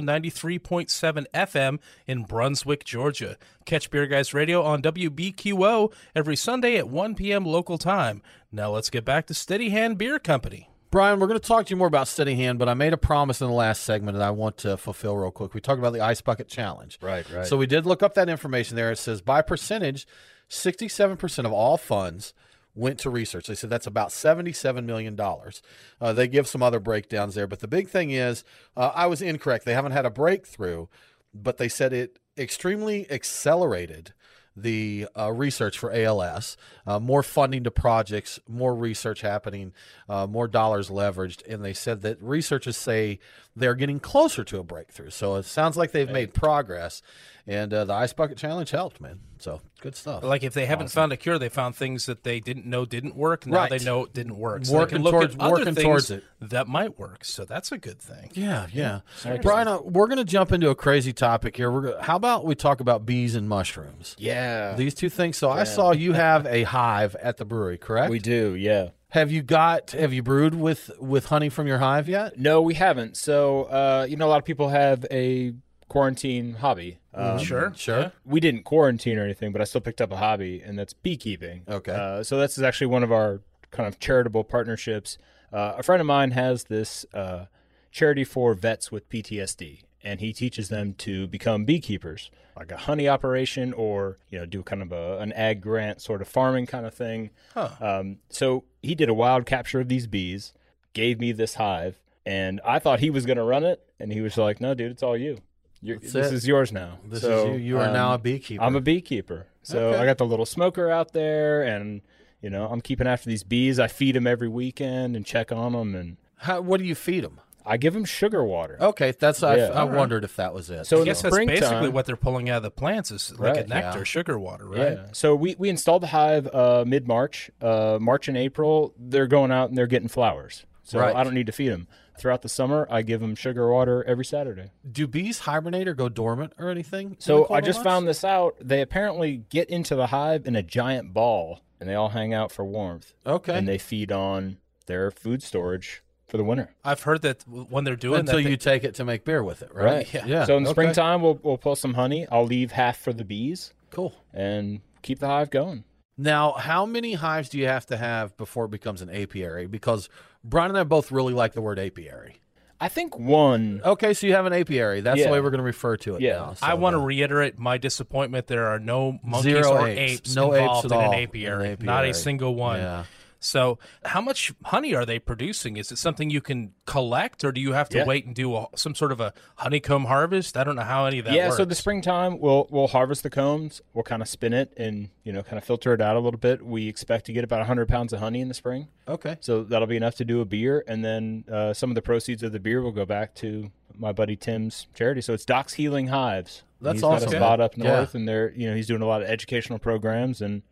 [0.03, 3.37] 93.7 FM in Brunswick, Georgia.
[3.67, 7.45] Catch Beer Guys Radio on WBQO every Sunday at 1 p.m.
[7.45, 8.23] local time.
[8.51, 10.71] Now let's get back to Steady Hand Beer Company.
[10.91, 12.97] Brian, we're going to talk to you more about Steady Hand, but I made a
[12.97, 15.53] promise in the last segment that I want to fulfill real quick.
[15.53, 16.99] We talked about the Ice Bucket Challenge.
[17.03, 17.47] Right, right.
[17.47, 18.91] So we did look up that information there.
[18.91, 20.07] It says by percentage,
[20.49, 22.33] 67% of all funds
[22.75, 23.47] went to research.
[23.47, 25.19] They said that's about $77 million.
[25.21, 28.45] Uh, they give some other breakdowns there, but the big thing is
[28.77, 29.65] uh, I was incorrect.
[29.65, 30.87] They haven't had a breakthrough,
[31.33, 34.13] but they said it extremely accelerated
[34.57, 36.57] the uh, research for ALS,
[36.87, 39.73] uh, more funding to projects, more research happening,
[40.09, 41.43] uh, more dollars leveraged.
[41.49, 43.19] And they said that researchers say
[43.57, 45.11] they're getting closer to a breakthrough.
[45.11, 47.03] So it sounds like they've made progress.
[47.47, 49.21] And uh, the Ice Bucket Challenge helped, man.
[49.45, 50.25] So good stuff.
[50.25, 53.15] Like if they haven't found a cure, they found things that they didn't know didn't
[53.15, 53.47] work.
[53.47, 53.71] Now Right.
[53.71, 54.65] they know it didn't work.
[54.65, 56.25] So they Working can look towards- at other working things towards it.
[56.41, 57.27] that might work.
[57.27, 58.31] So that's a good thing.
[58.33, 59.01] Yeah, yeah.
[59.43, 61.71] Brian, uh, we're going to jump into a crazy topic here.
[61.71, 64.17] We're gonna, how about we talk about bees and mushrooms?
[64.19, 64.75] Yeah.
[64.77, 65.37] These two things.
[65.37, 68.11] So I saw you have a hive at the brewery, correct?
[68.11, 68.89] We do, yeah.
[69.11, 69.91] Have you got?
[69.93, 72.37] Have you brewed with with honey from your hive yet?
[72.39, 73.17] No, we haven't.
[73.17, 75.53] So, uh, you know, a lot of people have a
[75.89, 76.99] quarantine hobby.
[77.15, 77.99] Um, Sure, sure.
[78.01, 78.11] yeah.
[78.25, 81.63] We didn't quarantine or anything, but I still picked up a hobby, and that's beekeeping.
[81.69, 81.93] Okay.
[81.93, 85.19] Uh, so this is actually one of our kind of charitable partnerships.
[85.53, 87.47] Uh, a friend of mine has this uh,
[87.93, 93.09] charity for vets with PTSD, and he teaches them to become beekeepers, like a honey
[93.09, 96.85] operation, or you know, do kind of a, an ag grant sort of farming kind
[96.87, 97.31] of thing.
[97.55, 97.71] Huh.
[97.81, 100.53] Um, so he did a wild capture of these bees,
[100.93, 104.21] gave me this hive, and I thought he was going to run it, and he
[104.21, 105.39] was like, "No, dude, it's all you.
[105.85, 106.33] You're, this it.
[106.33, 106.99] is yours now.
[107.07, 107.67] This So, is you.
[107.67, 108.63] You are um, now a beekeeper.
[108.65, 109.47] I'm a beekeeper.
[109.63, 109.99] So Okay.
[109.99, 112.01] I got the little smoker out there, and
[112.41, 113.79] you know I'm keeping after these bees.
[113.79, 117.23] I feed them every weekend and check on them, and How, what do you feed
[117.25, 117.41] them?
[117.67, 118.77] I give them sugar water.
[118.79, 119.65] Okay, that's I, Yeah.
[119.69, 119.97] I All right.
[119.97, 120.85] wondered if that was it.
[120.87, 123.11] So I in the guess that's basically springtime- what they're pulling out of the plants
[123.11, 124.05] is like Right, a nectar, yeah.
[124.05, 124.93] sugar water, right?
[124.99, 125.07] Yeah.
[125.13, 127.51] So we, we installed the hive uh, mid March.
[127.63, 130.67] Uh, March and April, they're going out and they're getting flowers.
[130.83, 131.17] So Right.
[131.17, 131.89] I don't need to feed them.
[132.19, 134.71] Throughout the summer, I give them sugar water every Saturday.
[134.91, 137.17] do bees hibernate or go dormant or anything?
[137.19, 137.85] So I just months?
[137.85, 138.55] found this out.
[138.61, 142.53] They apparently get into the hive in a giant ball, and they all hang out
[142.53, 143.15] for warmth.
[143.27, 143.57] Okay.
[143.59, 146.71] And they feed on their food storage for the winter.
[146.85, 149.43] I've heard that when they're doing until that, they- you take it to make beer
[149.43, 150.13] with it, right?
[150.15, 150.25] Right.
[150.27, 150.45] Yeah.
[150.45, 150.75] So in the okay.
[150.75, 152.27] springtime, we'll we'll pull some honey.
[152.31, 154.15] I'll leave half for the bees Cool.
[154.33, 155.85] and keep the hive going.
[156.17, 159.67] Now, how many hives do you have to have before it becomes an apiary?
[159.67, 160.09] Because
[160.45, 162.37] Brian and I both really like the word apiary.
[162.81, 163.81] I think one.
[163.85, 165.01] Okay, so you have an apiary.
[165.01, 165.27] That's Yeah.
[165.27, 166.33] the way we're going to refer to it Yeah.
[166.35, 166.55] now.
[166.61, 168.47] I want to uh, reiterate my disappointment.
[168.49, 170.13] There are no monkeys Zero or apes.
[170.21, 171.69] apes, No apes involved at in all an in apiary.
[171.71, 172.81] an Not a single one.
[172.81, 173.05] Yeah.
[173.45, 175.77] So, how much honey are they producing?
[175.77, 178.07] Is it something you can collect, or do you have to Yeah.
[178.07, 180.57] wait and do a, some sort of a honeycomb harvest?
[180.57, 181.59] I don't know how any of that yeah, works.
[181.59, 183.83] so the springtime we'll we'll harvest the combs.
[183.93, 186.39] We'll kind of spin it and you know kind of filter it out a little
[186.41, 186.65] bit.
[186.65, 188.89] We expect to get about 100 pounds of honey in the spring.
[189.07, 189.37] Okay.
[189.41, 192.43] So that'll be enough to do a beer, and then uh, some of the proceeds
[192.43, 195.21] of the beer will go back to my buddy Tim's charity.
[195.21, 196.63] So it's Doc's Healing Hives.
[196.81, 197.85] That's He's got a spot up Yeah.
[197.97, 200.63] north, and they're you know he's doing a lot of educational programs, and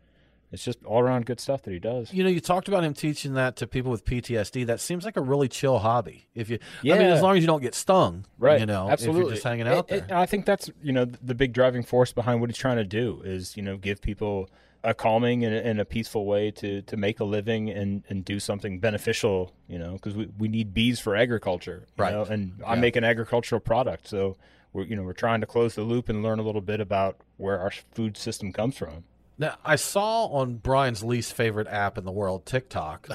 [0.53, 2.13] it's just all around good stuff that he does.
[2.13, 4.65] You know, you talked about him teaching that to people with PTSD.
[4.67, 6.27] That seems like a really chill hobby.
[6.35, 6.95] If you, yeah.
[6.95, 8.59] I mean, as long as you don't get stung, Right.
[8.59, 9.21] You know, absolutely.
[9.21, 10.17] if you're just hanging out it- there.
[10.17, 13.21] I think that's you know the big driving force behind what he's trying to do
[13.25, 14.49] is you know give people
[14.85, 18.39] a calming and, and a peaceful way to to make a living and and do
[18.39, 19.53] something beneficial.
[19.67, 22.11] You know, because we, we need bees for agriculture, Right.
[22.13, 24.35] know, and I make an agricultural product, so
[24.73, 27.17] we're you know we're trying to close the loop and learn a little bit about
[27.37, 29.05] where our food system comes from.
[29.37, 33.07] Now, I saw on Brian's least favorite app in the world, TikTok.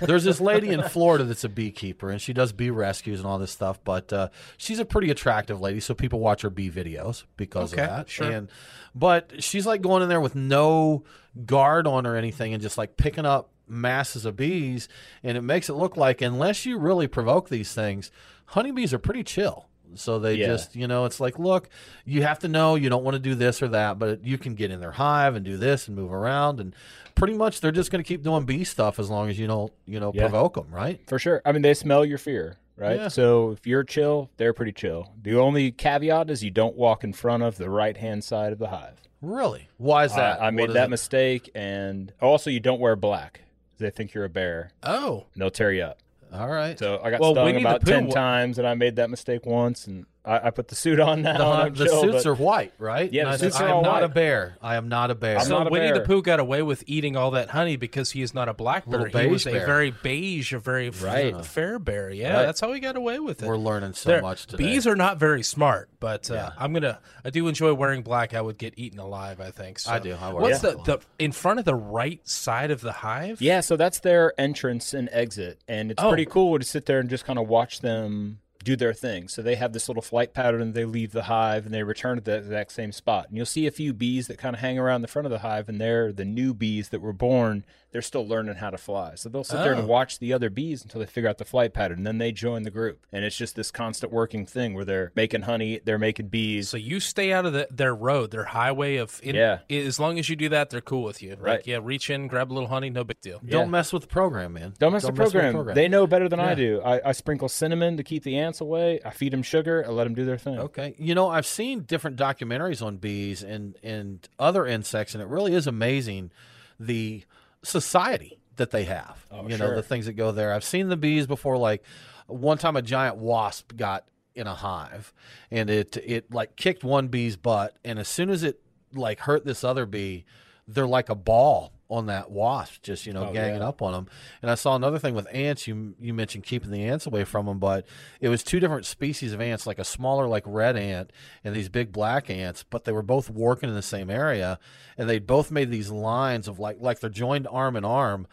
[0.00, 3.38] There's this lady in Florida that's a beekeeper, and she does bee rescues and all
[3.38, 3.82] this stuff.
[3.82, 7.82] But uh, she's a pretty attractive lady, so people watch her bee videos because Okay,
[7.82, 8.08] of that.
[8.08, 8.30] sure.
[8.30, 8.48] And
[8.94, 11.02] but she's like going in there with no
[11.44, 14.88] guard on or anything, and just like picking up masses of bees,
[15.24, 18.12] and it makes it look like unless you really provoke these things,
[18.46, 19.66] honeybees are pretty chill.
[19.98, 20.46] So they Yeah.
[20.46, 21.68] just, you know, it's like, look,
[22.04, 24.54] you have to know you don't want to do this or that, but you can
[24.54, 26.74] get in their hive and do this and move around, and
[27.14, 29.72] pretty much they're just going to keep doing bee stuff as long as you don't,
[29.86, 30.22] you know, Yeah.
[30.22, 31.00] provoke them, right?
[31.06, 31.40] For sure.
[31.44, 32.96] I mean, they smell your fear, right?
[32.96, 33.08] Yeah.
[33.08, 35.12] So if you're chill, they're pretty chill.
[35.22, 38.58] The only caveat is you don't walk in front of the right hand side of
[38.58, 39.00] the hive.
[39.22, 39.68] Really?
[39.78, 40.42] Why is that?
[40.42, 40.90] I, I made that it?
[40.90, 43.40] mistake, and also you don't wear black.
[43.78, 45.98] They think you're a bear, oh, and they'll tear you up.
[46.34, 46.78] All right.
[46.78, 49.86] So I got Well, stung about ten wa- times, and I made that mistake once,
[49.86, 51.36] and I, I put the suit on now.
[51.36, 53.12] the, and the chill, suits but- are white, right?
[53.12, 54.56] Yeah, the And I- suits I are am all not a bear.
[54.62, 55.36] I am not a bear.
[55.38, 56.06] I'm so not a Winnie the bear.
[56.06, 59.00] Pooh got away with eating all that honey because he is not a black bear.
[59.02, 62.10] Little He was beige a very beige, a very f- fair bear.
[62.10, 62.46] Yeah, Right.
[62.46, 63.46] that's how he got away with it.
[63.46, 64.64] We're learning so They're- much today.
[64.64, 66.50] Bees are not very smart, but uh, Yeah.
[66.58, 67.00] I'm gonna.
[67.24, 68.32] I do enjoy wearing black.
[68.32, 69.40] I would get eaten alive.
[69.40, 69.78] I think.
[69.78, 69.92] So.
[69.92, 70.16] I do.
[70.18, 73.42] I wear What's black the, the in front of the right side of the hive?
[73.42, 76.08] Yeah, so that's their entrance and exit, and it's Oh.
[76.08, 79.28] pretty cool to sit there and just kind of watch them do their thing.
[79.28, 82.16] So they have this little flight pattern, and they leave the hive and they return
[82.16, 83.26] to the exact same spot.
[83.28, 85.40] And you'll see a few bees that kind of hang around the front of the
[85.40, 87.64] hive, and they're the new bees that were born.
[87.92, 89.78] They're still learning how to fly, so they'll sit there Oh.
[89.78, 92.32] and watch the other bees until they figure out the flight pattern, and then they
[92.32, 93.06] join the group.
[93.12, 96.68] And it's just this constant working thing where they're making honey, they're making bees.
[96.70, 99.20] So you stay out of the, their road, their highway of.
[99.22, 99.58] In, Yeah.
[99.70, 101.30] As long as you do that, they're cool with you.
[101.30, 101.66] Like, Right.
[101.68, 103.38] yeah, reach in, grab a little honey, no big deal.
[103.46, 103.70] Don't Yeah.
[103.70, 104.74] mess with the program, man.
[104.80, 105.52] Don't mess, with, the program.
[105.54, 105.74] program.
[105.76, 106.80] They know better than I do.
[106.84, 109.00] I, I sprinkle cinnamon to keep the ants away.
[109.04, 109.84] I feed them sugar.
[109.86, 110.58] I let them do their thing.
[110.58, 110.94] Okay.
[110.98, 115.54] You know, I've seen different documentaries on bees and and other insects, and it really
[115.54, 116.30] is amazing
[116.78, 117.24] the
[117.62, 119.26] society that they have.
[119.30, 120.52] Oh, you know, the things that go there.
[120.52, 121.56] I've seen the bees before.
[121.56, 121.82] Like
[122.26, 125.12] one time, a giant wasp got in a hive,
[125.50, 128.60] and it it like kicked one bee's butt, and as soon as it
[128.92, 130.24] like hurt this other bee,
[130.66, 133.68] they're like a ball on that wasp, just you know, Oh, ganging yeah.
[133.68, 134.06] up on them.
[134.42, 135.66] And I saw another thing with ants.
[135.66, 137.86] You you mentioned keeping the ants away from them, but
[138.20, 141.68] it was two different species of ants, like a smaller like red ant and these
[141.68, 142.62] big black ants.
[142.68, 144.58] But they were both working in the same area,
[144.98, 148.26] and they both made these lines of like like they're joined arm in arm,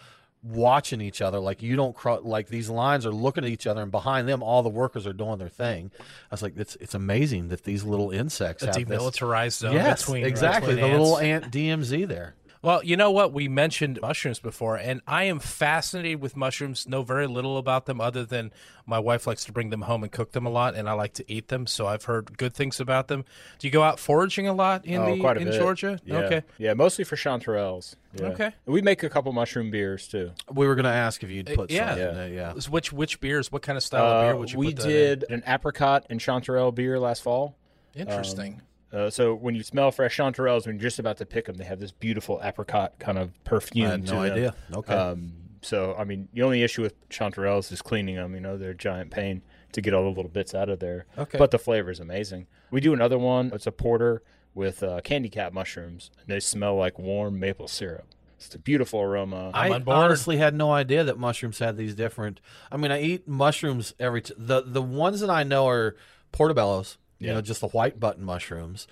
[0.43, 1.39] watching each other.
[1.39, 4.41] Like you don't cro- like these lines are looking at each other, and behind them,
[4.41, 5.91] all the workers are doing their thing.
[6.00, 9.74] I was like, it's it's amazing that these little insects A have this- demilitarized zone
[9.74, 12.34] Yes, between exactly between the little ant DMZ there.
[12.63, 13.34] Well, you know what?
[13.34, 16.88] We mentioned mushrooms before, and I am fascinated with mushrooms.
[16.88, 18.52] Know very little about them, other than
[18.86, 21.13] my wife likes to bring them home and cook them a lot, and I like
[21.13, 21.65] to eat them.
[21.65, 23.26] So I've heard good things about them.
[23.58, 25.60] Do you go out foraging a lot in oh, the quite a in bit.
[25.60, 26.00] Georgia?
[26.06, 26.17] Yeah.
[26.19, 26.43] Okay.
[26.60, 27.95] Yeah, mostly for chanterelles.
[28.13, 28.28] Yeah.
[28.28, 28.52] Okay.
[28.67, 30.32] We make a couple mushroom beers too.
[30.54, 31.89] We were going to ask if you'd put Uh, yeah.
[31.95, 32.28] some in there.
[32.30, 32.54] Yeah.
[32.69, 33.52] Which which beers?
[33.52, 36.06] What kind of style of beer Uh, would you we put that did an apricot
[36.12, 37.56] and chanterelle beer last fall.
[37.95, 38.54] Interesting.
[38.54, 38.62] Um,
[38.93, 41.63] uh, so when you smell fresh chanterelles, when you're just about to pick them, they
[41.63, 43.88] have this beautiful apricot kind of perfume.
[43.88, 44.32] I had to no them.
[44.32, 44.56] idea.
[44.73, 44.93] Okay.
[44.93, 48.34] Um, so I mean, the only issue with chanterelles is cleaning them.
[48.34, 49.41] You know, they're a giant pain
[49.73, 51.06] to get all the little bits out of there.
[51.17, 51.38] Okay.
[51.38, 52.47] But the flavor is amazing.
[52.71, 53.51] We do another one.
[53.54, 54.23] It's a porter
[54.54, 58.08] with uh, candy cap mushrooms, and they smell like warm maple syrup.
[58.36, 59.51] It's a beautiful aroma.
[59.54, 62.41] I honestly had no idea that mushrooms had these different.
[62.71, 65.95] I mean, I eat mushrooms every t- the the ones that I know are
[66.34, 66.97] portobellos.
[67.21, 67.34] You Yeah.
[67.36, 68.88] know, just the white button mushrooms,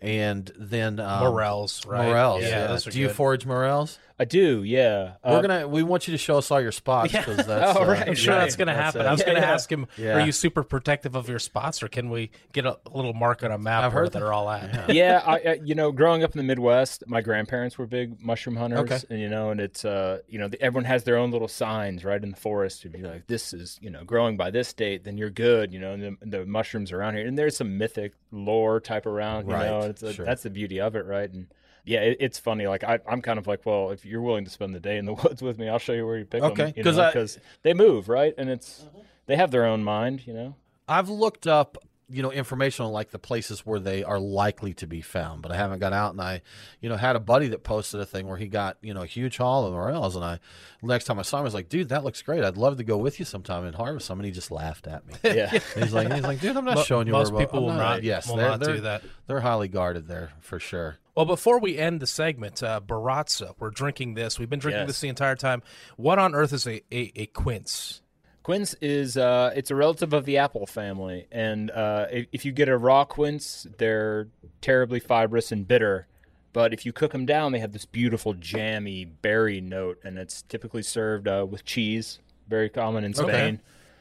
[0.00, 2.06] and then um, Morels, right?
[2.06, 2.90] Morels, Yeah, yeah.
[2.90, 3.98] Do you forage morels?
[4.18, 5.14] I do, yeah.
[5.24, 5.68] We're Uh, gonna.
[5.68, 7.76] We want you to show us all your spots because that's.
[7.78, 8.08] Oh, uh, right.
[8.08, 9.00] I'm sure yeah, that's going to that's happen.
[9.02, 9.08] it.
[9.08, 9.52] I was going to Yeah.
[9.52, 10.14] ask him, Yeah.
[10.22, 13.50] are you super protective of your spots, or can we get a little mark on
[13.50, 14.92] a map I've where heard they're all at?
[14.94, 18.56] yeah, I, I, you know, growing up in the Midwest, my grandparents were big mushroom
[18.56, 18.98] hunters, Okay.
[19.10, 22.04] and you know, and it's uh, you know, the, everyone has their own little signs
[22.04, 25.04] right in the forest to be like, this is you know, growing by this date,
[25.04, 28.12] then you're good, you know, and the, the mushrooms around here, and there's some mythic
[28.30, 30.24] lore type around, you Right, know, it's a, sure.
[30.24, 31.30] that's the beauty of it, right?
[31.30, 31.46] And
[31.84, 32.66] yeah, it, it's funny.
[32.66, 35.04] Like I, I'm kind of like, well, if you're willing to spend the day in
[35.06, 37.04] the woods with me, I'll show you where you pick Okay, them, you 'cause know,
[37.04, 38.84] I- because they move, right, and it's
[39.26, 40.54] they have their own mind, you know.
[40.88, 41.78] I've looked up,
[42.10, 45.50] you know, information on like the places where they are likely to be found, but
[45.52, 46.42] I haven't got out and I,
[46.80, 49.06] you know, had a buddy that posted a thing where he got, you know, a
[49.06, 50.40] huge haul of morels and I
[50.82, 52.44] next time I saw him I was like, dude, that looks great.
[52.44, 55.06] I'd love to go with you sometime and harvest some and he just laughed at
[55.06, 55.14] me.
[55.24, 55.50] Yeah.
[55.76, 57.82] He's like he's like, dude, I'm not Mo- showing you most where people I'm will
[57.82, 59.02] not- Yes, will they're, not do they're- that.
[59.28, 60.98] They're highly guarded there for sure.
[61.14, 64.38] Well, before we end the segment, uh, Baratza, we're drinking this.
[64.38, 64.88] We've been drinking Yes.
[64.88, 65.62] this the entire time.
[65.96, 68.00] What on earth is a, a, a quince?
[68.42, 72.50] Quince is uh, it's a relative of the apple family, and uh, if, if you
[72.50, 74.28] get a raw quince, they're
[74.60, 76.06] terribly fibrous and bitter.
[76.52, 80.42] But if you cook them down, they have this beautiful jammy berry note, and it's
[80.42, 83.22] typically served uh, with cheese, very common in Okay.
[83.22, 83.60] Spain.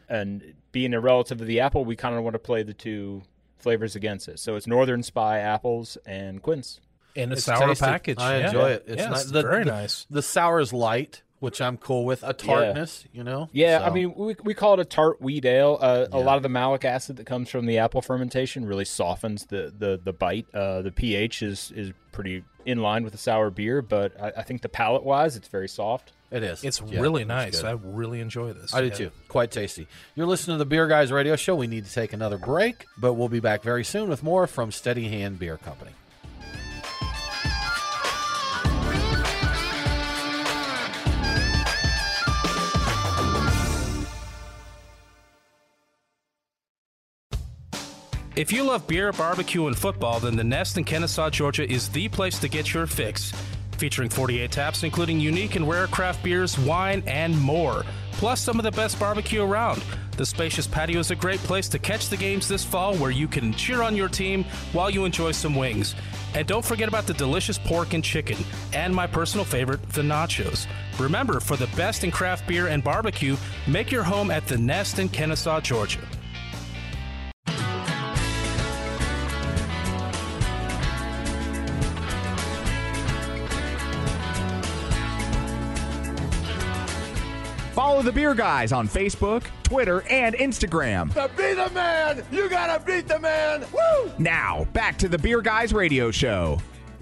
[0.09, 3.21] And being a relative of the apple, we kind of want to play the two
[3.59, 4.39] flavors against it.
[4.39, 6.81] So it's Northern Spy apples and quince.
[7.15, 7.85] In a It's sour tasty.
[7.85, 8.19] package.
[8.19, 8.47] I Yeah.
[8.47, 8.83] enjoy it.
[8.87, 9.21] It's Yeah, nice.
[9.23, 10.05] it's The- very the- nice.
[10.09, 12.23] The sour is light, which I'm cool with.
[12.23, 13.49] A tartness, you know.
[13.51, 15.77] Yeah, I mean, we, we call it a tart wheat ale.
[15.81, 19.45] Uh, A lot of the malic acid that comes from the apple fermentation really softens
[19.47, 20.45] the the, the bite.
[20.53, 24.43] Uh, the pH is is pretty in line with a sour beer, but I, I
[24.43, 26.11] think the palate wise, it's very soft.
[26.29, 26.63] it is.
[26.63, 27.59] It's Yeah, really nice.
[27.59, 27.65] good.
[27.65, 28.73] I really enjoy this.
[28.73, 28.93] I do Yeah.
[28.93, 29.11] too.
[29.27, 29.85] Quite tasty.
[30.15, 31.55] You're listening to the Beer Guys Radio Show.
[31.55, 34.71] We need to take another break, but we'll be back very soon with more from
[34.71, 35.91] Steady Hand Beer Company.
[48.33, 52.07] If you love beer, barbecue, and football, then the Nest in Kennesaw, Georgia is the
[52.07, 53.33] place to get your fix.
[53.77, 57.83] Featuring 48 taps, including unique and rare craft beers, wine, and more.
[58.13, 59.83] Plus, some of the best barbecue around.
[60.15, 63.27] The spacious patio is a great place to catch the games this fall where you
[63.27, 65.93] can cheer on your team while you enjoy some wings.
[66.33, 68.37] And don't forget about the delicious pork and chicken,
[68.71, 70.67] and my personal favorite, the nachos.
[70.97, 73.35] Remember, for the best in craft beer and barbecue,
[73.67, 75.99] make your home at the Nest in Kennesaw, Georgia.
[87.81, 91.11] Follow the Beer Guys on Facebook, Twitter, and Instagram.
[91.15, 93.65] To be the man, you gotta beat the man.
[93.73, 94.11] Woo!
[94.19, 96.59] Now, back to the Beer Guys Radio Show.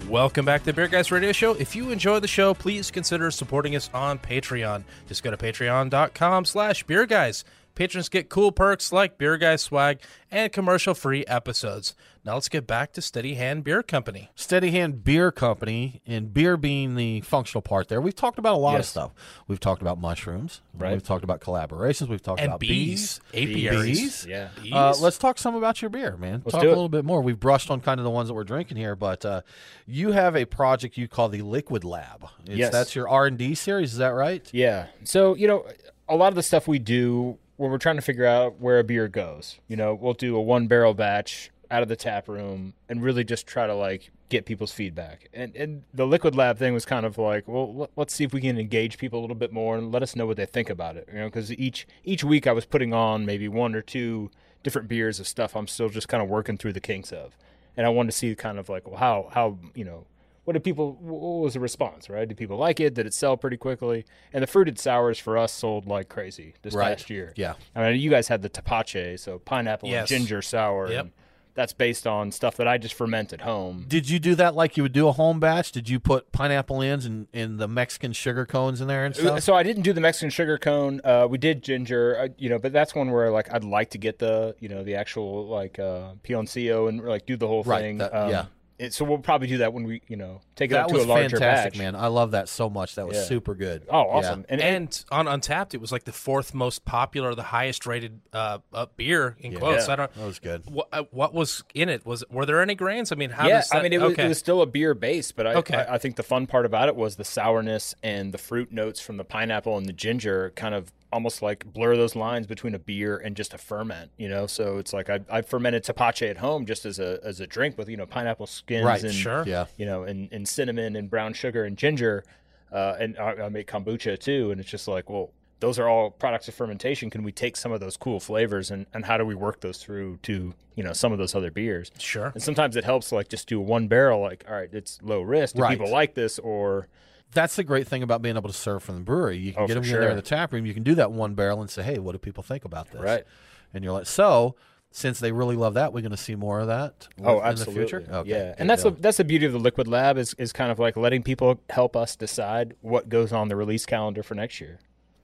[0.08, 1.52] Welcome back to the Beer Guys Radio Show.
[1.52, 4.84] If you enjoy the show, please consider supporting us on Patreon.
[5.06, 7.44] Just go to patreon.com slash beer guys.
[7.74, 11.94] Patrons get cool perks like Beer Guys swag and commercial-free episodes.
[12.22, 14.30] Now let's get back to Steady Hand Beer Company.
[14.34, 17.98] Steady Hand Beer Company, and beer being the functional part there.
[17.98, 19.12] We've talked about a lot of stuff.
[19.48, 20.60] We've talked about mushrooms.
[20.74, 20.92] Right.
[20.92, 22.08] We've talked about collaborations.
[22.08, 23.20] We've talked And about bees.
[23.32, 23.48] bees.
[23.48, 24.00] Apiaries.
[24.00, 24.26] Bees.
[24.26, 24.48] Yeah.
[24.70, 26.42] Uh, let's talk some about your beer, man.
[26.44, 26.68] Let's talk a it.
[26.68, 27.22] little bit more.
[27.22, 29.40] We've brushed on kind of the ones that we're drinking here, but uh,
[29.86, 32.26] you have a project you call the Liquid Lab.
[32.44, 32.70] It's, Yes.
[32.72, 33.92] That's your R and D series.
[33.92, 34.46] Is that right?
[34.52, 34.88] Yeah.
[35.04, 35.64] So, you know,
[36.06, 38.84] a lot of the stuff we do when we're trying to figure out where a
[38.84, 42.72] beer goes, you know, we'll do a one barrel batch out of the tap room
[42.88, 45.28] and really just try to like get people's feedback.
[45.34, 48.32] And and the Liquid Lab thing was kind of like, well, let- let's see if
[48.32, 50.70] we can engage people a little bit more and let us know what they think
[50.70, 51.06] about it.
[51.12, 54.30] You know, because each each week I was putting on maybe one or two
[54.62, 57.36] different beers of stuff I'm still just kind of working through the kinks of,
[57.76, 60.06] and I wanted to see kind of like, well, how how you know.
[60.50, 60.94] What did people?
[61.00, 62.10] What was the response?
[62.10, 62.26] Right?
[62.26, 62.92] Did people like it?
[62.94, 64.04] Did it sell pretty quickly?
[64.32, 66.96] And the fruited sours for us sold like crazy this Right.
[66.96, 67.32] past year.
[67.36, 67.54] Yeah.
[67.76, 70.10] I mean, you guys had the tapache, so pineapple Yes.
[70.10, 70.90] and ginger sour.
[70.90, 71.00] Yep.
[71.02, 71.12] and
[71.54, 73.84] that's based on stuff that I just ferment at home.
[73.86, 75.70] Did you do that like you would do a home batch?
[75.70, 79.40] Did you put pineapple ends and, and the Mexican sugar cones in there and stuff?
[79.42, 81.00] So I didn't do the Mexican sugar cone.
[81.04, 83.98] Uh, we did ginger, uh, you know, but that's one where like I'd like to
[83.98, 87.80] get the, you know, the actual like uh, piloncillo and like do the whole Right,
[87.82, 87.98] thing.
[87.98, 88.46] that- Um, yeah.
[88.80, 90.94] It- so we'll probably do that when we, you know, take it that up to
[90.94, 91.78] was a larger fantastic, batch.
[91.78, 91.94] man.
[91.94, 92.94] I love that so much.
[92.94, 93.24] That was Yeah.
[93.24, 93.82] super good.
[93.90, 94.16] Oh, Yeah.
[94.16, 94.46] awesome!
[94.48, 98.58] And, And on Untappd, it was like the fourth most popular, the highest rated uh,
[98.72, 99.86] uh, beer in quotes.
[99.86, 99.92] Yeah.
[99.92, 100.14] I don't.
[100.14, 100.62] That was good.
[100.70, 102.04] What, uh, what was in it?
[102.06, 103.12] Was were there any grains?
[103.12, 103.78] I mean, how yeah, does that?
[103.78, 104.24] I mean, it was, okay.
[104.24, 105.76] it was still a beer base, but I, Okay.
[105.76, 109.00] I, I think the fun part about it was the sourness and the fruit notes
[109.00, 112.78] from the pineapple and the ginger kind of almost like blur those lines between a
[112.78, 114.46] beer and just a ferment, you know.
[114.46, 117.76] So it's like I, I fermented tapache at home just as a as a drink
[117.78, 119.44] with you know pineapple skins Right, and sure.
[119.46, 119.66] Yeah.
[119.76, 122.24] you know and, and cinnamon and brown sugar and ginger,
[122.72, 124.50] uh, and I, I make kombucha too.
[124.52, 127.10] And it's just like, well, those are all products of fermentation.
[127.10, 129.76] Can we take some of those cool flavors and, and how do we work those
[129.78, 131.90] through to you know some of those other beers?
[131.98, 132.30] Sure.
[132.32, 134.20] And sometimes it helps like just do one barrel.
[134.20, 135.56] Like, all right, it's low risk.
[135.56, 135.76] Do Right.
[135.76, 136.38] people like this?
[136.38, 136.86] Or
[137.32, 139.38] That's the great thing about being able to serve from the brewery.
[139.38, 140.66] You can Oh, get them in there in the tap room.
[140.66, 143.00] You can do that one barrel and say, "Hey, what do people think about this?"
[143.00, 143.24] Right.
[143.72, 144.56] And you're like, so
[144.90, 147.06] since they really love that, we're going to see more of that.
[147.22, 148.06] oh, in absolutely, the future.
[148.12, 148.54] Okay, yeah.
[148.58, 149.00] And that's the deal.
[149.00, 151.94] that's the beauty of the Liquid Lab is is kind of like letting people help
[151.96, 154.80] us decide what goes on the release calendar for next year.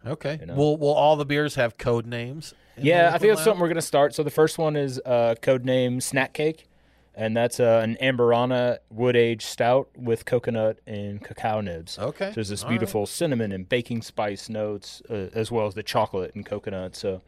[0.06, 0.38] okay.
[0.40, 0.54] you know.
[0.54, 2.54] Will Will all the beers have code names?
[2.78, 4.14] Yeah, I think that's something we're gonna start.
[4.14, 6.68] So the first one is uh, codename Snack Cake,
[7.16, 11.98] and that's uh, an Amburana wood aged stout with coconut and cacao nibs.
[11.98, 15.74] Okay, So there's this all beautiful cinnamon and baking spice notes, uh, as well as
[15.74, 16.94] the chocolate and coconut.
[16.94, 17.22] So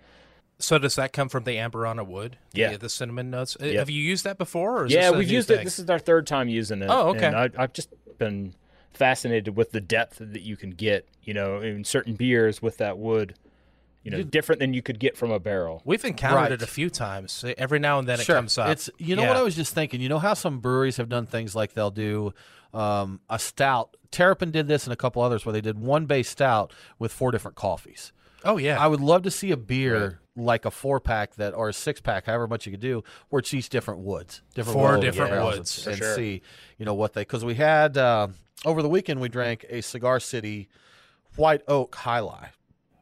[0.59, 2.37] So does that come from the Amburana wood?
[2.53, 2.73] Yeah.
[2.73, 3.57] the, the cinnamon notes.
[3.61, 3.79] Uh, Yeah.
[3.79, 4.81] Have you used that before?
[4.83, 5.61] Or is yeah, we've used thing?
[5.61, 5.65] it.
[5.65, 6.89] This is our third time using it.
[6.91, 7.27] Oh, okay.
[7.27, 8.55] And I, I've just been
[8.93, 11.09] fascinated with the depth that you can get.
[11.23, 13.35] You know, in certain beers with that wood.
[14.13, 15.83] You know, different than you could get from a barrel.
[15.85, 16.53] We've encountered Right.
[16.53, 17.45] it a few times.
[17.57, 18.37] Every now and then sure.
[18.37, 18.69] it comes up.
[18.71, 19.29] It's you know Yeah.
[19.29, 20.01] what I was just thinking.
[20.01, 22.33] You know how some breweries have done things like they'll do
[22.75, 23.97] um, a stout.
[24.11, 27.31] Terrapin did this and a couple others where they did one base stout with four
[27.31, 28.13] different coffees.
[28.45, 28.79] Oh yeah.
[28.79, 32.01] I would love to see a beer like a four pack that or a six
[32.01, 35.31] pack, however much you could do, where it's each different woods, different Four woods, different
[35.33, 36.15] barrels, woods, and, and sure.
[36.15, 36.43] see
[36.79, 38.29] you know what they because we had uh,
[38.65, 40.69] over the weekend we drank a Cigar City
[41.37, 42.58] White Oak High Life.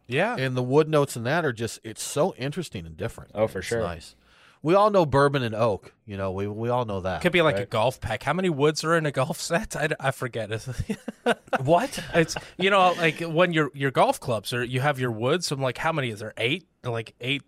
[0.06, 0.36] Yeah.
[0.36, 3.30] And the wood notes in that are just it's so interesting and different.
[3.34, 3.80] Oh, for It's sure.
[3.82, 4.14] Nice.
[4.62, 5.92] We all know bourbon and oak.
[6.06, 7.20] You know, we we all know that.
[7.20, 8.22] Could be like a golf pack.
[8.22, 9.76] How many woods are in a golf set?
[9.76, 10.50] I, I forget.
[11.60, 12.02] what?
[12.14, 15.52] it's you know like when your your golf clubs are you have your woods.
[15.52, 16.34] I'm like, how many is there?
[16.36, 16.66] Eight?
[16.82, 17.42] Like eight,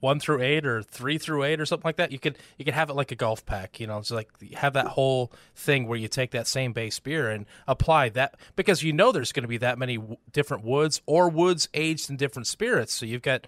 [0.00, 2.12] one through eight, or three through eight, or something like that.
[2.12, 3.78] You could you could have it like a golf pack.
[3.80, 6.98] You know, it's like you have that whole thing where you take that same base
[7.00, 10.64] beer and apply that because you know there's going to be that many w- different
[10.64, 12.92] woods or woods aged in different spirits.
[12.92, 13.46] So you've got.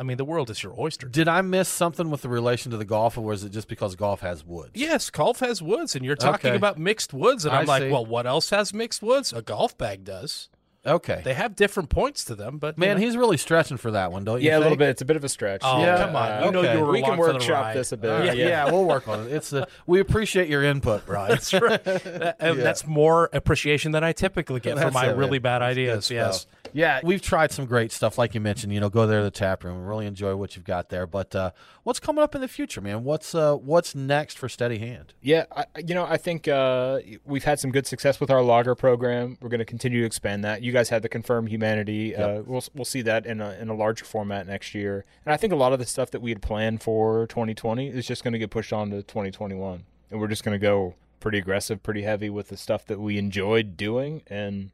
[0.00, 1.08] I mean, the world is your oyster.
[1.08, 3.96] Did I miss something with the relation to the golf, or was it just because
[3.96, 4.70] golf has woods?
[4.74, 6.56] Yes, golf has woods, and you're talking Okay.
[6.56, 7.90] about mixed woods, and I I'm like, see.
[7.90, 9.32] well, what else has mixed woods?
[9.32, 10.50] A golf bag does.
[10.86, 11.20] Okay.
[11.24, 13.04] They have different points to them, but you Man, know.
[13.04, 14.48] he's really stretching for that one, don't you?
[14.48, 14.88] Yeah, a little bit.
[14.90, 15.60] It's a bit of a stretch.
[15.64, 15.98] Oh, Yeah.
[16.06, 16.44] come on!
[16.44, 16.74] You know okay.
[16.78, 18.24] you were we can along workshop this a bit.
[18.26, 19.32] Yeah, yeah, we'll work on it.
[19.32, 21.30] It's uh, we appreciate your input, Brian.
[21.30, 21.82] That's right.
[21.84, 22.64] That- and Yeah.
[22.64, 25.16] That's more appreciation than I typically get for my it, man.
[25.16, 26.10] really bad ideas.
[26.10, 26.42] Yes.
[26.42, 26.54] stuff.
[26.74, 28.72] Yeah, we've tried some great stuff, like you mentioned.
[28.74, 29.84] You know, go there to the tap room.
[29.86, 31.06] Really enjoy what you've got there.
[31.06, 31.50] But uh,
[31.82, 33.04] what's coming up in the future, man?
[33.04, 35.14] What's uh, what's next for Steady Hand?
[35.22, 38.74] Yeah, I, you know, I think uh, we've had some good success with our lager
[38.74, 39.38] program.
[39.40, 40.62] We're going to continue to expand that.
[40.62, 42.14] You guys had the Confirm Humanity.
[42.14, 45.04] Uh, we'll we'll see that in a in a larger format next year.
[45.24, 48.06] And I think a lot of the stuff that we had planned for 2020 is
[48.06, 51.38] just going to get pushed on to 2021, and we're just going to go pretty
[51.38, 54.70] aggressive, pretty heavy with the stuff that we enjoyed doing and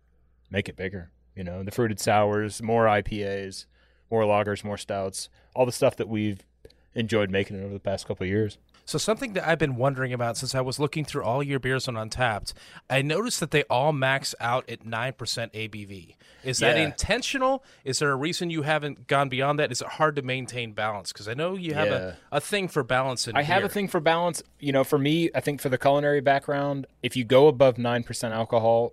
[0.50, 1.10] make it bigger.
[1.34, 3.66] You know, the fruited sours, more IPAs,
[4.10, 6.40] more lagers, more stouts, all the stuff that we've
[6.94, 8.58] enjoyed making over the past couple of years.
[8.86, 11.88] So something that I've been wondering about since I was looking through all your beers
[11.88, 12.52] on Untappd,
[12.90, 16.16] I noticed that they all max out at nine percent ABV.
[16.42, 16.84] Is that Yeah.
[16.84, 17.64] intentional?
[17.84, 19.72] Is there a reason you haven't gone beyond that?
[19.72, 21.12] Is it hard to maintain balance?
[21.12, 22.14] Because I know you have Yeah.
[22.30, 24.42] a, a thing for balance in I have a thing for balance.
[24.60, 28.02] You know, for me, I think for the culinary background, if you go above nine
[28.02, 28.92] percent alcohol,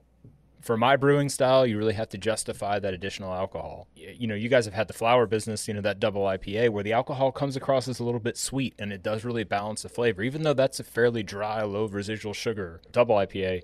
[0.62, 3.88] for my brewing style, you really have to justify that additional alcohol.
[3.96, 6.84] You know, you guys have had the flower business, you know, that double IPA where
[6.84, 9.90] the alcohol comes across as a little bit sweet and it does really balance the
[9.90, 10.22] flavor.
[10.22, 13.64] Even though that's a fairly dry, low residual sugar double IPA,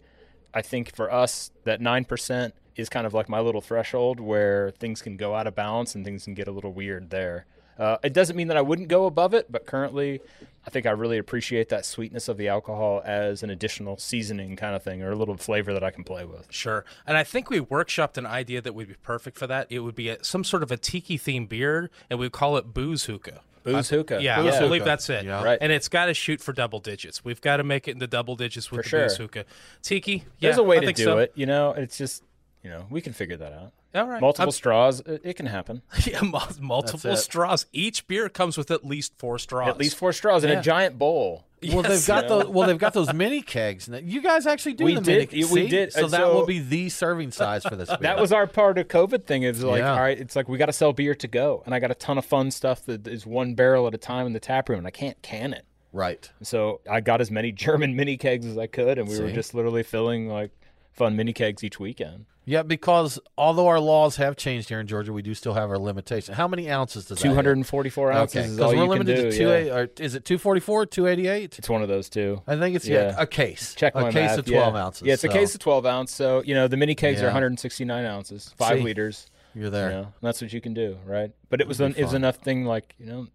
[0.54, 5.02] I think for us, that 9% is kind of like my little threshold where things
[5.02, 7.46] can go out of balance and things can get a little weird there.
[7.78, 10.22] Uh, it doesn't mean that I wouldn't go above it, but currently,
[10.66, 14.76] I think I really appreciate that sweetness of the alcohol as an additional seasoning kind
[14.76, 16.48] of thing or a little flavor that I can play with.
[16.52, 16.84] Sure.
[17.06, 19.68] And I think we workshopped an idea that would be perfect for that.
[19.70, 22.74] It would be a, some sort of a tiki themed beer, and we'd call it
[22.74, 23.42] Booze Hookah.
[23.64, 24.22] Booze Hookah.
[24.22, 24.90] Yeah, Booze I believe Hookah.
[24.90, 25.26] that's it.
[25.26, 25.44] Yeah.
[25.44, 25.58] Right.
[25.60, 27.26] And it's got to shoot for double digits.
[27.26, 29.04] We've got to make it into double digits with For the sure.
[29.04, 29.46] Booze Hookah.
[29.82, 31.18] Tiki, There's a way I to do so.
[31.20, 31.72] it, you know.
[31.74, 32.24] It's just,
[32.64, 33.74] you know, we can figure that out.
[33.98, 34.22] All right.
[34.22, 35.82] Multiple I'm- straws, it, it can happen.
[36.06, 37.66] yeah, multiple straws.
[37.74, 39.70] Each beer comes with at least four straws.
[39.70, 40.60] At least four straws in Yeah.
[40.60, 41.44] a giant bowl.
[41.74, 42.46] Well, they've got those.
[42.46, 43.90] Well, they've got those mini kegs.
[44.04, 45.44] You guys actually do We the did- mini.
[45.46, 45.68] we see?
[45.68, 47.90] did, So and that will be the serving size for this.
[47.90, 47.98] Beer.
[48.02, 49.42] That was our part of COVID thing.
[49.42, 49.94] It was like, Yeah.
[49.94, 51.96] all right, it's like we got to sell beer to go, and I got a
[51.96, 54.78] ton of fun stuff that is one barrel at a time in the tap room,
[54.78, 55.66] and I can't can it.
[55.92, 56.30] right.
[56.44, 59.56] So I got as many German mini kegs as I could, and we were just
[59.56, 60.52] literally filling like
[60.98, 62.26] fun mini kegs each weekend.
[62.44, 65.78] Yeah, because although our laws have changed here in Georgia, we do still have our
[65.78, 66.34] limitation.
[66.34, 67.28] How many ounces does that?
[67.28, 69.50] 244 ounces Okay, is because all we're limited do, to two.
[69.50, 69.76] yeah.
[69.76, 71.60] Or is it two forty four, two eighty eight?
[71.60, 72.42] It's one of those two.
[72.48, 73.76] I think it's yeah, a case.
[73.76, 74.86] Check a my case math, of twelve yeah.
[74.86, 75.02] ounces.
[75.08, 76.14] Yeah, it's a case of 12 ounce.
[76.14, 78.84] So you know the mini kegs are 169 ounces, five See?
[78.84, 79.30] liters.
[79.54, 79.90] You're there.
[79.90, 81.32] You know, and that's what you can do, right?
[81.50, 83.28] But it was an, it was enough thing like you know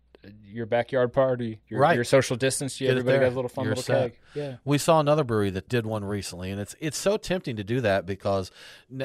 [0.45, 1.95] your backyard party, your, Right.
[1.95, 2.81] your social distance.
[2.81, 3.27] You Get everybody there.
[3.29, 4.13] got a little fun You're little set.
[4.13, 4.19] keg.
[4.35, 4.57] Yeah.
[4.65, 7.81] We saw another brewery that did one recently, and it's it's so tempting to do
[7.81, 8.51] that because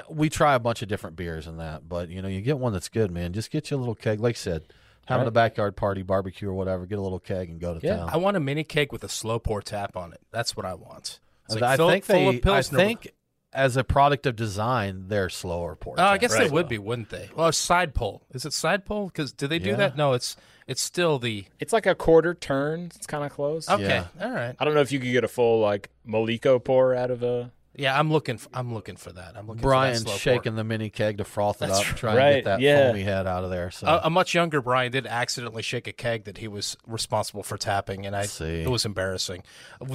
[0.09, 2.73] we try a bunch of different beers and that, but you know you get one
[2.73, 3.33] that's good, man.
[3.33, 4.63] Just get you a little keg, like I said,
[5.07, 5.27] having Right.
[5.29, 6.85] a backyard party, barbecue or whatever.
[6.85, 8.09] Get a little keg and go to town.
[8.11, 10.21] I want a mini keg with a slow pour tap on it.
[10.31, 11.19] That's what I want.
[11.49, 12.27] Like I fill- think they.
[12.27, 12.77] I Pilsner.
[12.77, 13.13] think
[13.53, 15.95] as a product of design, they're slower pour.
[15.97, 16.43] Oh, I guess taps.
[16.43, 17.29] they would be, wouldn't they?
[17.35, 18.21] Well, side pull.
[18.33, 19.07] Is it side pull?
[19.07, 19.75] Because do they do Yeah.
[19.77, 19.97] that?
[19.97, 20.35] No, it's
[20.67, 21.45] it's still the.
[21.59, 22.91] It's like a quarter turn.
[22.95, 23.69] It's kind of close.
[23.69, 24.55] Okay, all right.
[24.59, 27.51] I don't know if you could get a full like Mlíko pour out of a.
[27.77, 28.37] Yeah, I'm looking.
[28.37, 29.33] For, I'm looking for that.
[29.37, 29.61] I'm looking.
[29.61, 30.57] Brian's for that slow shaking pour.
[30.57, 31.95] the mini keg to froth it That's up, right.
[31.97, 32.87] trying to get that yeah.
[32.87, 33.69] foamy head out of there.
[33.71, 37.43] So A, a much younger Brian did accidentally shake a keg that he was responsible
[37.43, 38.61] for tapping, and I See.
[38.63, 39.43] it was embarrassing.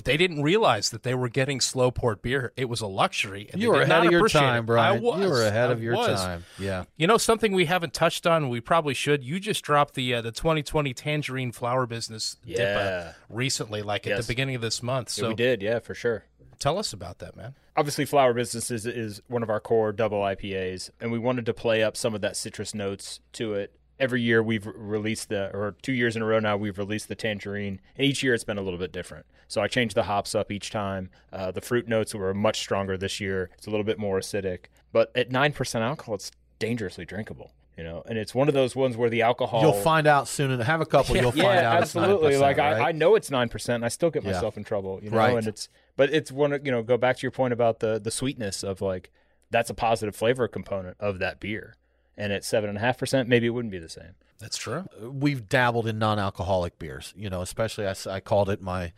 [0.05, 2.53] They didn't realize that they were getting slow port beer.
[2.57, 3.49] It was a luxury.
[3.53, 4.67] And you they were ahead of your time, it.
[4.67, 4.97] Brian.
[4.99, 5.21] I was.
[5.21, 6.23] You were ahead I of your was.
[6.23, 6.45] time.
[6.59, 6.85] Yeah.
[6.97, 8.49] You know something we haven't touched on.
[8.49, 9.25] We probably should.
[9.25, 12.59] You just dropped the uh, the 2020 tangerine flower business Yeah.
[12.59, 14.27] DIPA recently, like at Yes.
[14.27, 15.09] the beginning of this month.
[15.19, 16.25] Yeah, So we did, yeah, for sure.
[16.63, 17.55] Tell us about that, man.
[17.77, 21.55] Obviously, Flower Business is, is one of our core double IPAs, and we wanted to
[21.55, 23.75] play up some of that citrus notes to it.
[23.99, 27.15] Every year we've released the, or two years in a row now, we've released the
[27.15, 29.27] tangerine, and each year it's been a little bit different.
[29.49, 31.11] So I changed the hops up each time.
[31.33, 33.51] Uh, the fruit notes were much stronger this year.
[33.59, 37.53] It's a little bit more acidic, but at nine percent alcohol, it's dangerously drinkable.
[37.77, 40.51] You know, and it's one of those ones where the alcohol You'll find out soon.
[40.51, 41.17] And have a couple.
[41.21, 41.83] You'll yeah, find out.
[41.83, 42.33] it's absolutely.
[42.35, 42.89] 9%, like I, right?
[42.89, 44.33] I know it's nine percent, and I still get Yeah.
[44.33, 45.01] myself in trouble.
[45.03, 45.37] You know, Right.
[45.37, 46.53] and it's but it's one.
[46.65, 49.11] You know, go back to your point about the the sweetness of like
[49.51, 51.77] that's a positive flavor component of that beer,
[52.17, 54.15] and at seven and a half percent, maybe it wouldn't be the same.
[54.39, 54.85] That's true.
[55.01, 57.15] we've dabbled in non-alcoholic beers.
[57.17, 58.93] You know, especially I, I called it my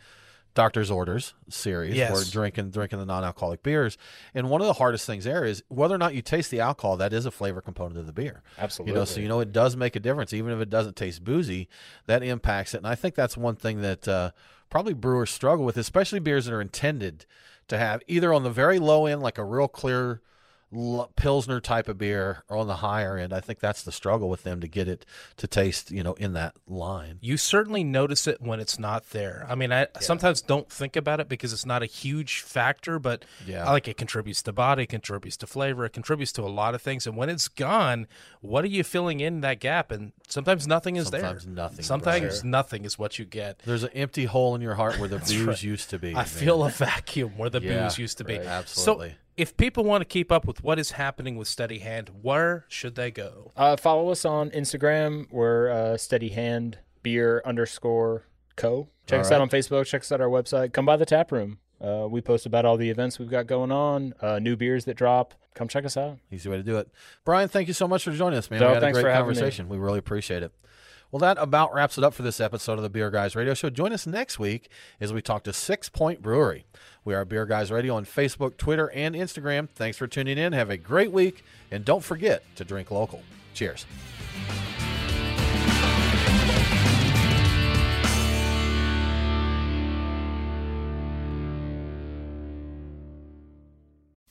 [0.54, 1.96] doctor's orders series.
[1.96, 2.12] Yes.
[2.12, 3.98] We're drinking drinking the non-alcoholic beers,
[4.34, 6.96] and one of the hardest things there is whether or not you taste the alcohol.
[6.96, 8.42] That is a flavor component of the beer.
[8.58, 8.92] Absolutely.
[8.92, 11.24] You know, so you know it does make a difference, even if it doesn't taste
[11.24, 11.68] boozy.
[12.06, 14.30] That impacts it, and I think that's one thing that uh,
[14.74, 17.26] probably brewers struggle with, especially beers that are intended
[17.68, 20.20] to have either on the very low end, like a real clear
[21.16, 23.32] pilsner type of beer, or on the higher end.
[23.32, 25.06] I think that's the struggle with them to get it
[25.36, 27.18] to taste, you know, in that line.
[27.20, 29.46] You certainly notice it when it's not there.
[29.48, 33.24] I mean, I sometimes don't think about it because it's not a huge factor, but
[33.46, 33.66] Yeah.
[33.66, 36.82] I like it contributes to body, contributes to flavor, it contributes to a lot of
[36.82, 37.06] things.
[37.06, 38.06] And when it's gone,
[38.40, 39.90] what are you filling in that gap?
[39.90, 41.54] And sometimes nothing is Sometimes there.
[41.54, 42.44] nothing, Sometimes right.
[42.44, 43.60] nothing is what you get.
[43.64, 45.62] There's an empty hole in your heart where the booze right.
[45.62, 46.10] used to be.
[46.10, 46.24] I man.
[46.26, 48.38] feel a vacuum where the Yeah, booze used to be.
[48.38, 49.10] Absolutely.
[49.10, 52.64] So, if people want to keep up with what is happening with Steady Hand, where
[52.68, 53.52] should they go?
[53.56, 55.26] Uh, follow us on Instagram.
[55.30, 58.24] We're uh, Steady Hand Beer underscore
[58.56, 58.88] Co.
[59.06, 59.36] Check All us right.
[59.36, 59.86] out on Facebook.
[59.86, 60.72] Check us out our website.
[60.72, 61.58] Come by the tap room.
[61.80, 64.96] Uh, we post about all the events we've got going on, uh, new beers that
[64.96, 65.34] drop.
[65.54, 66.18] Come check us out.
[66.32, 66.88] Easy way to do it.
[67.24, 68.60] Brian, thank you so much for joining us, man.
[68.60, 69.18] No, we had thanks a for great me.
[69.18, 69.68] conversation.
[69.68, 70.52] We really appreciate it.
[71.14, 73.70] Well, that about wraps it up for this episode of the Beer Guys Radio Show.
[73.70, 76.66] Join us next week as we talk to Sixpoint Brewery.
[77.04, 79.68] We are Beer Guys Radio on Facebook, Twitter, and Instagram.
[79.68, 80.52] Thanks for tuning in.
[80.52, 83.22] Have a great week, and don't forget to drink local.
[83.54, 83.86] Cheers.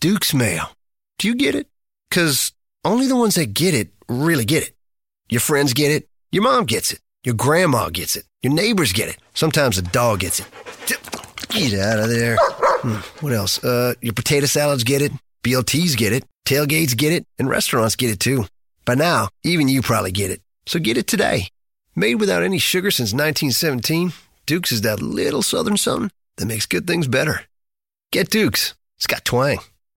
[0.01, 0.65] Duke's Mayo.
[1.17, 1.67] Do you get it?
[2.09, 2.51] Because
[2.83, 4.75] only the ones that get it really get it.
[5.29, 6.09] Your friends get it.
[6.33, 6.99] Your mom gets it.
[7.23, 8.23] Your grandma gets it.
[8.41, 9.17] Your neighbors get it.
[9.35, 10.47] Sometimes a dog gets it.
[11.49, 12.37] Get out of there.
[12.39, 13.63] Hmm, what else?
[13.63, 15.11] Uh, your potato salads get it.
[15.43, 16.23] BLTs get it.
[16.47, 17.27] Tailgates get it.
[17.37, 18.47] And restaurants get it too.
[18.83, 20.41] By now, even you probably get it.
[20.65, 21.49] So get it today.
[21.95, 24.13] Made without any sugar since 1917,
[24.47, 27.41] Dukes is that little southern something that makes good things better.
[28.11, 28.73] Get Dukes.
[28.97, 29.59] It's got twang.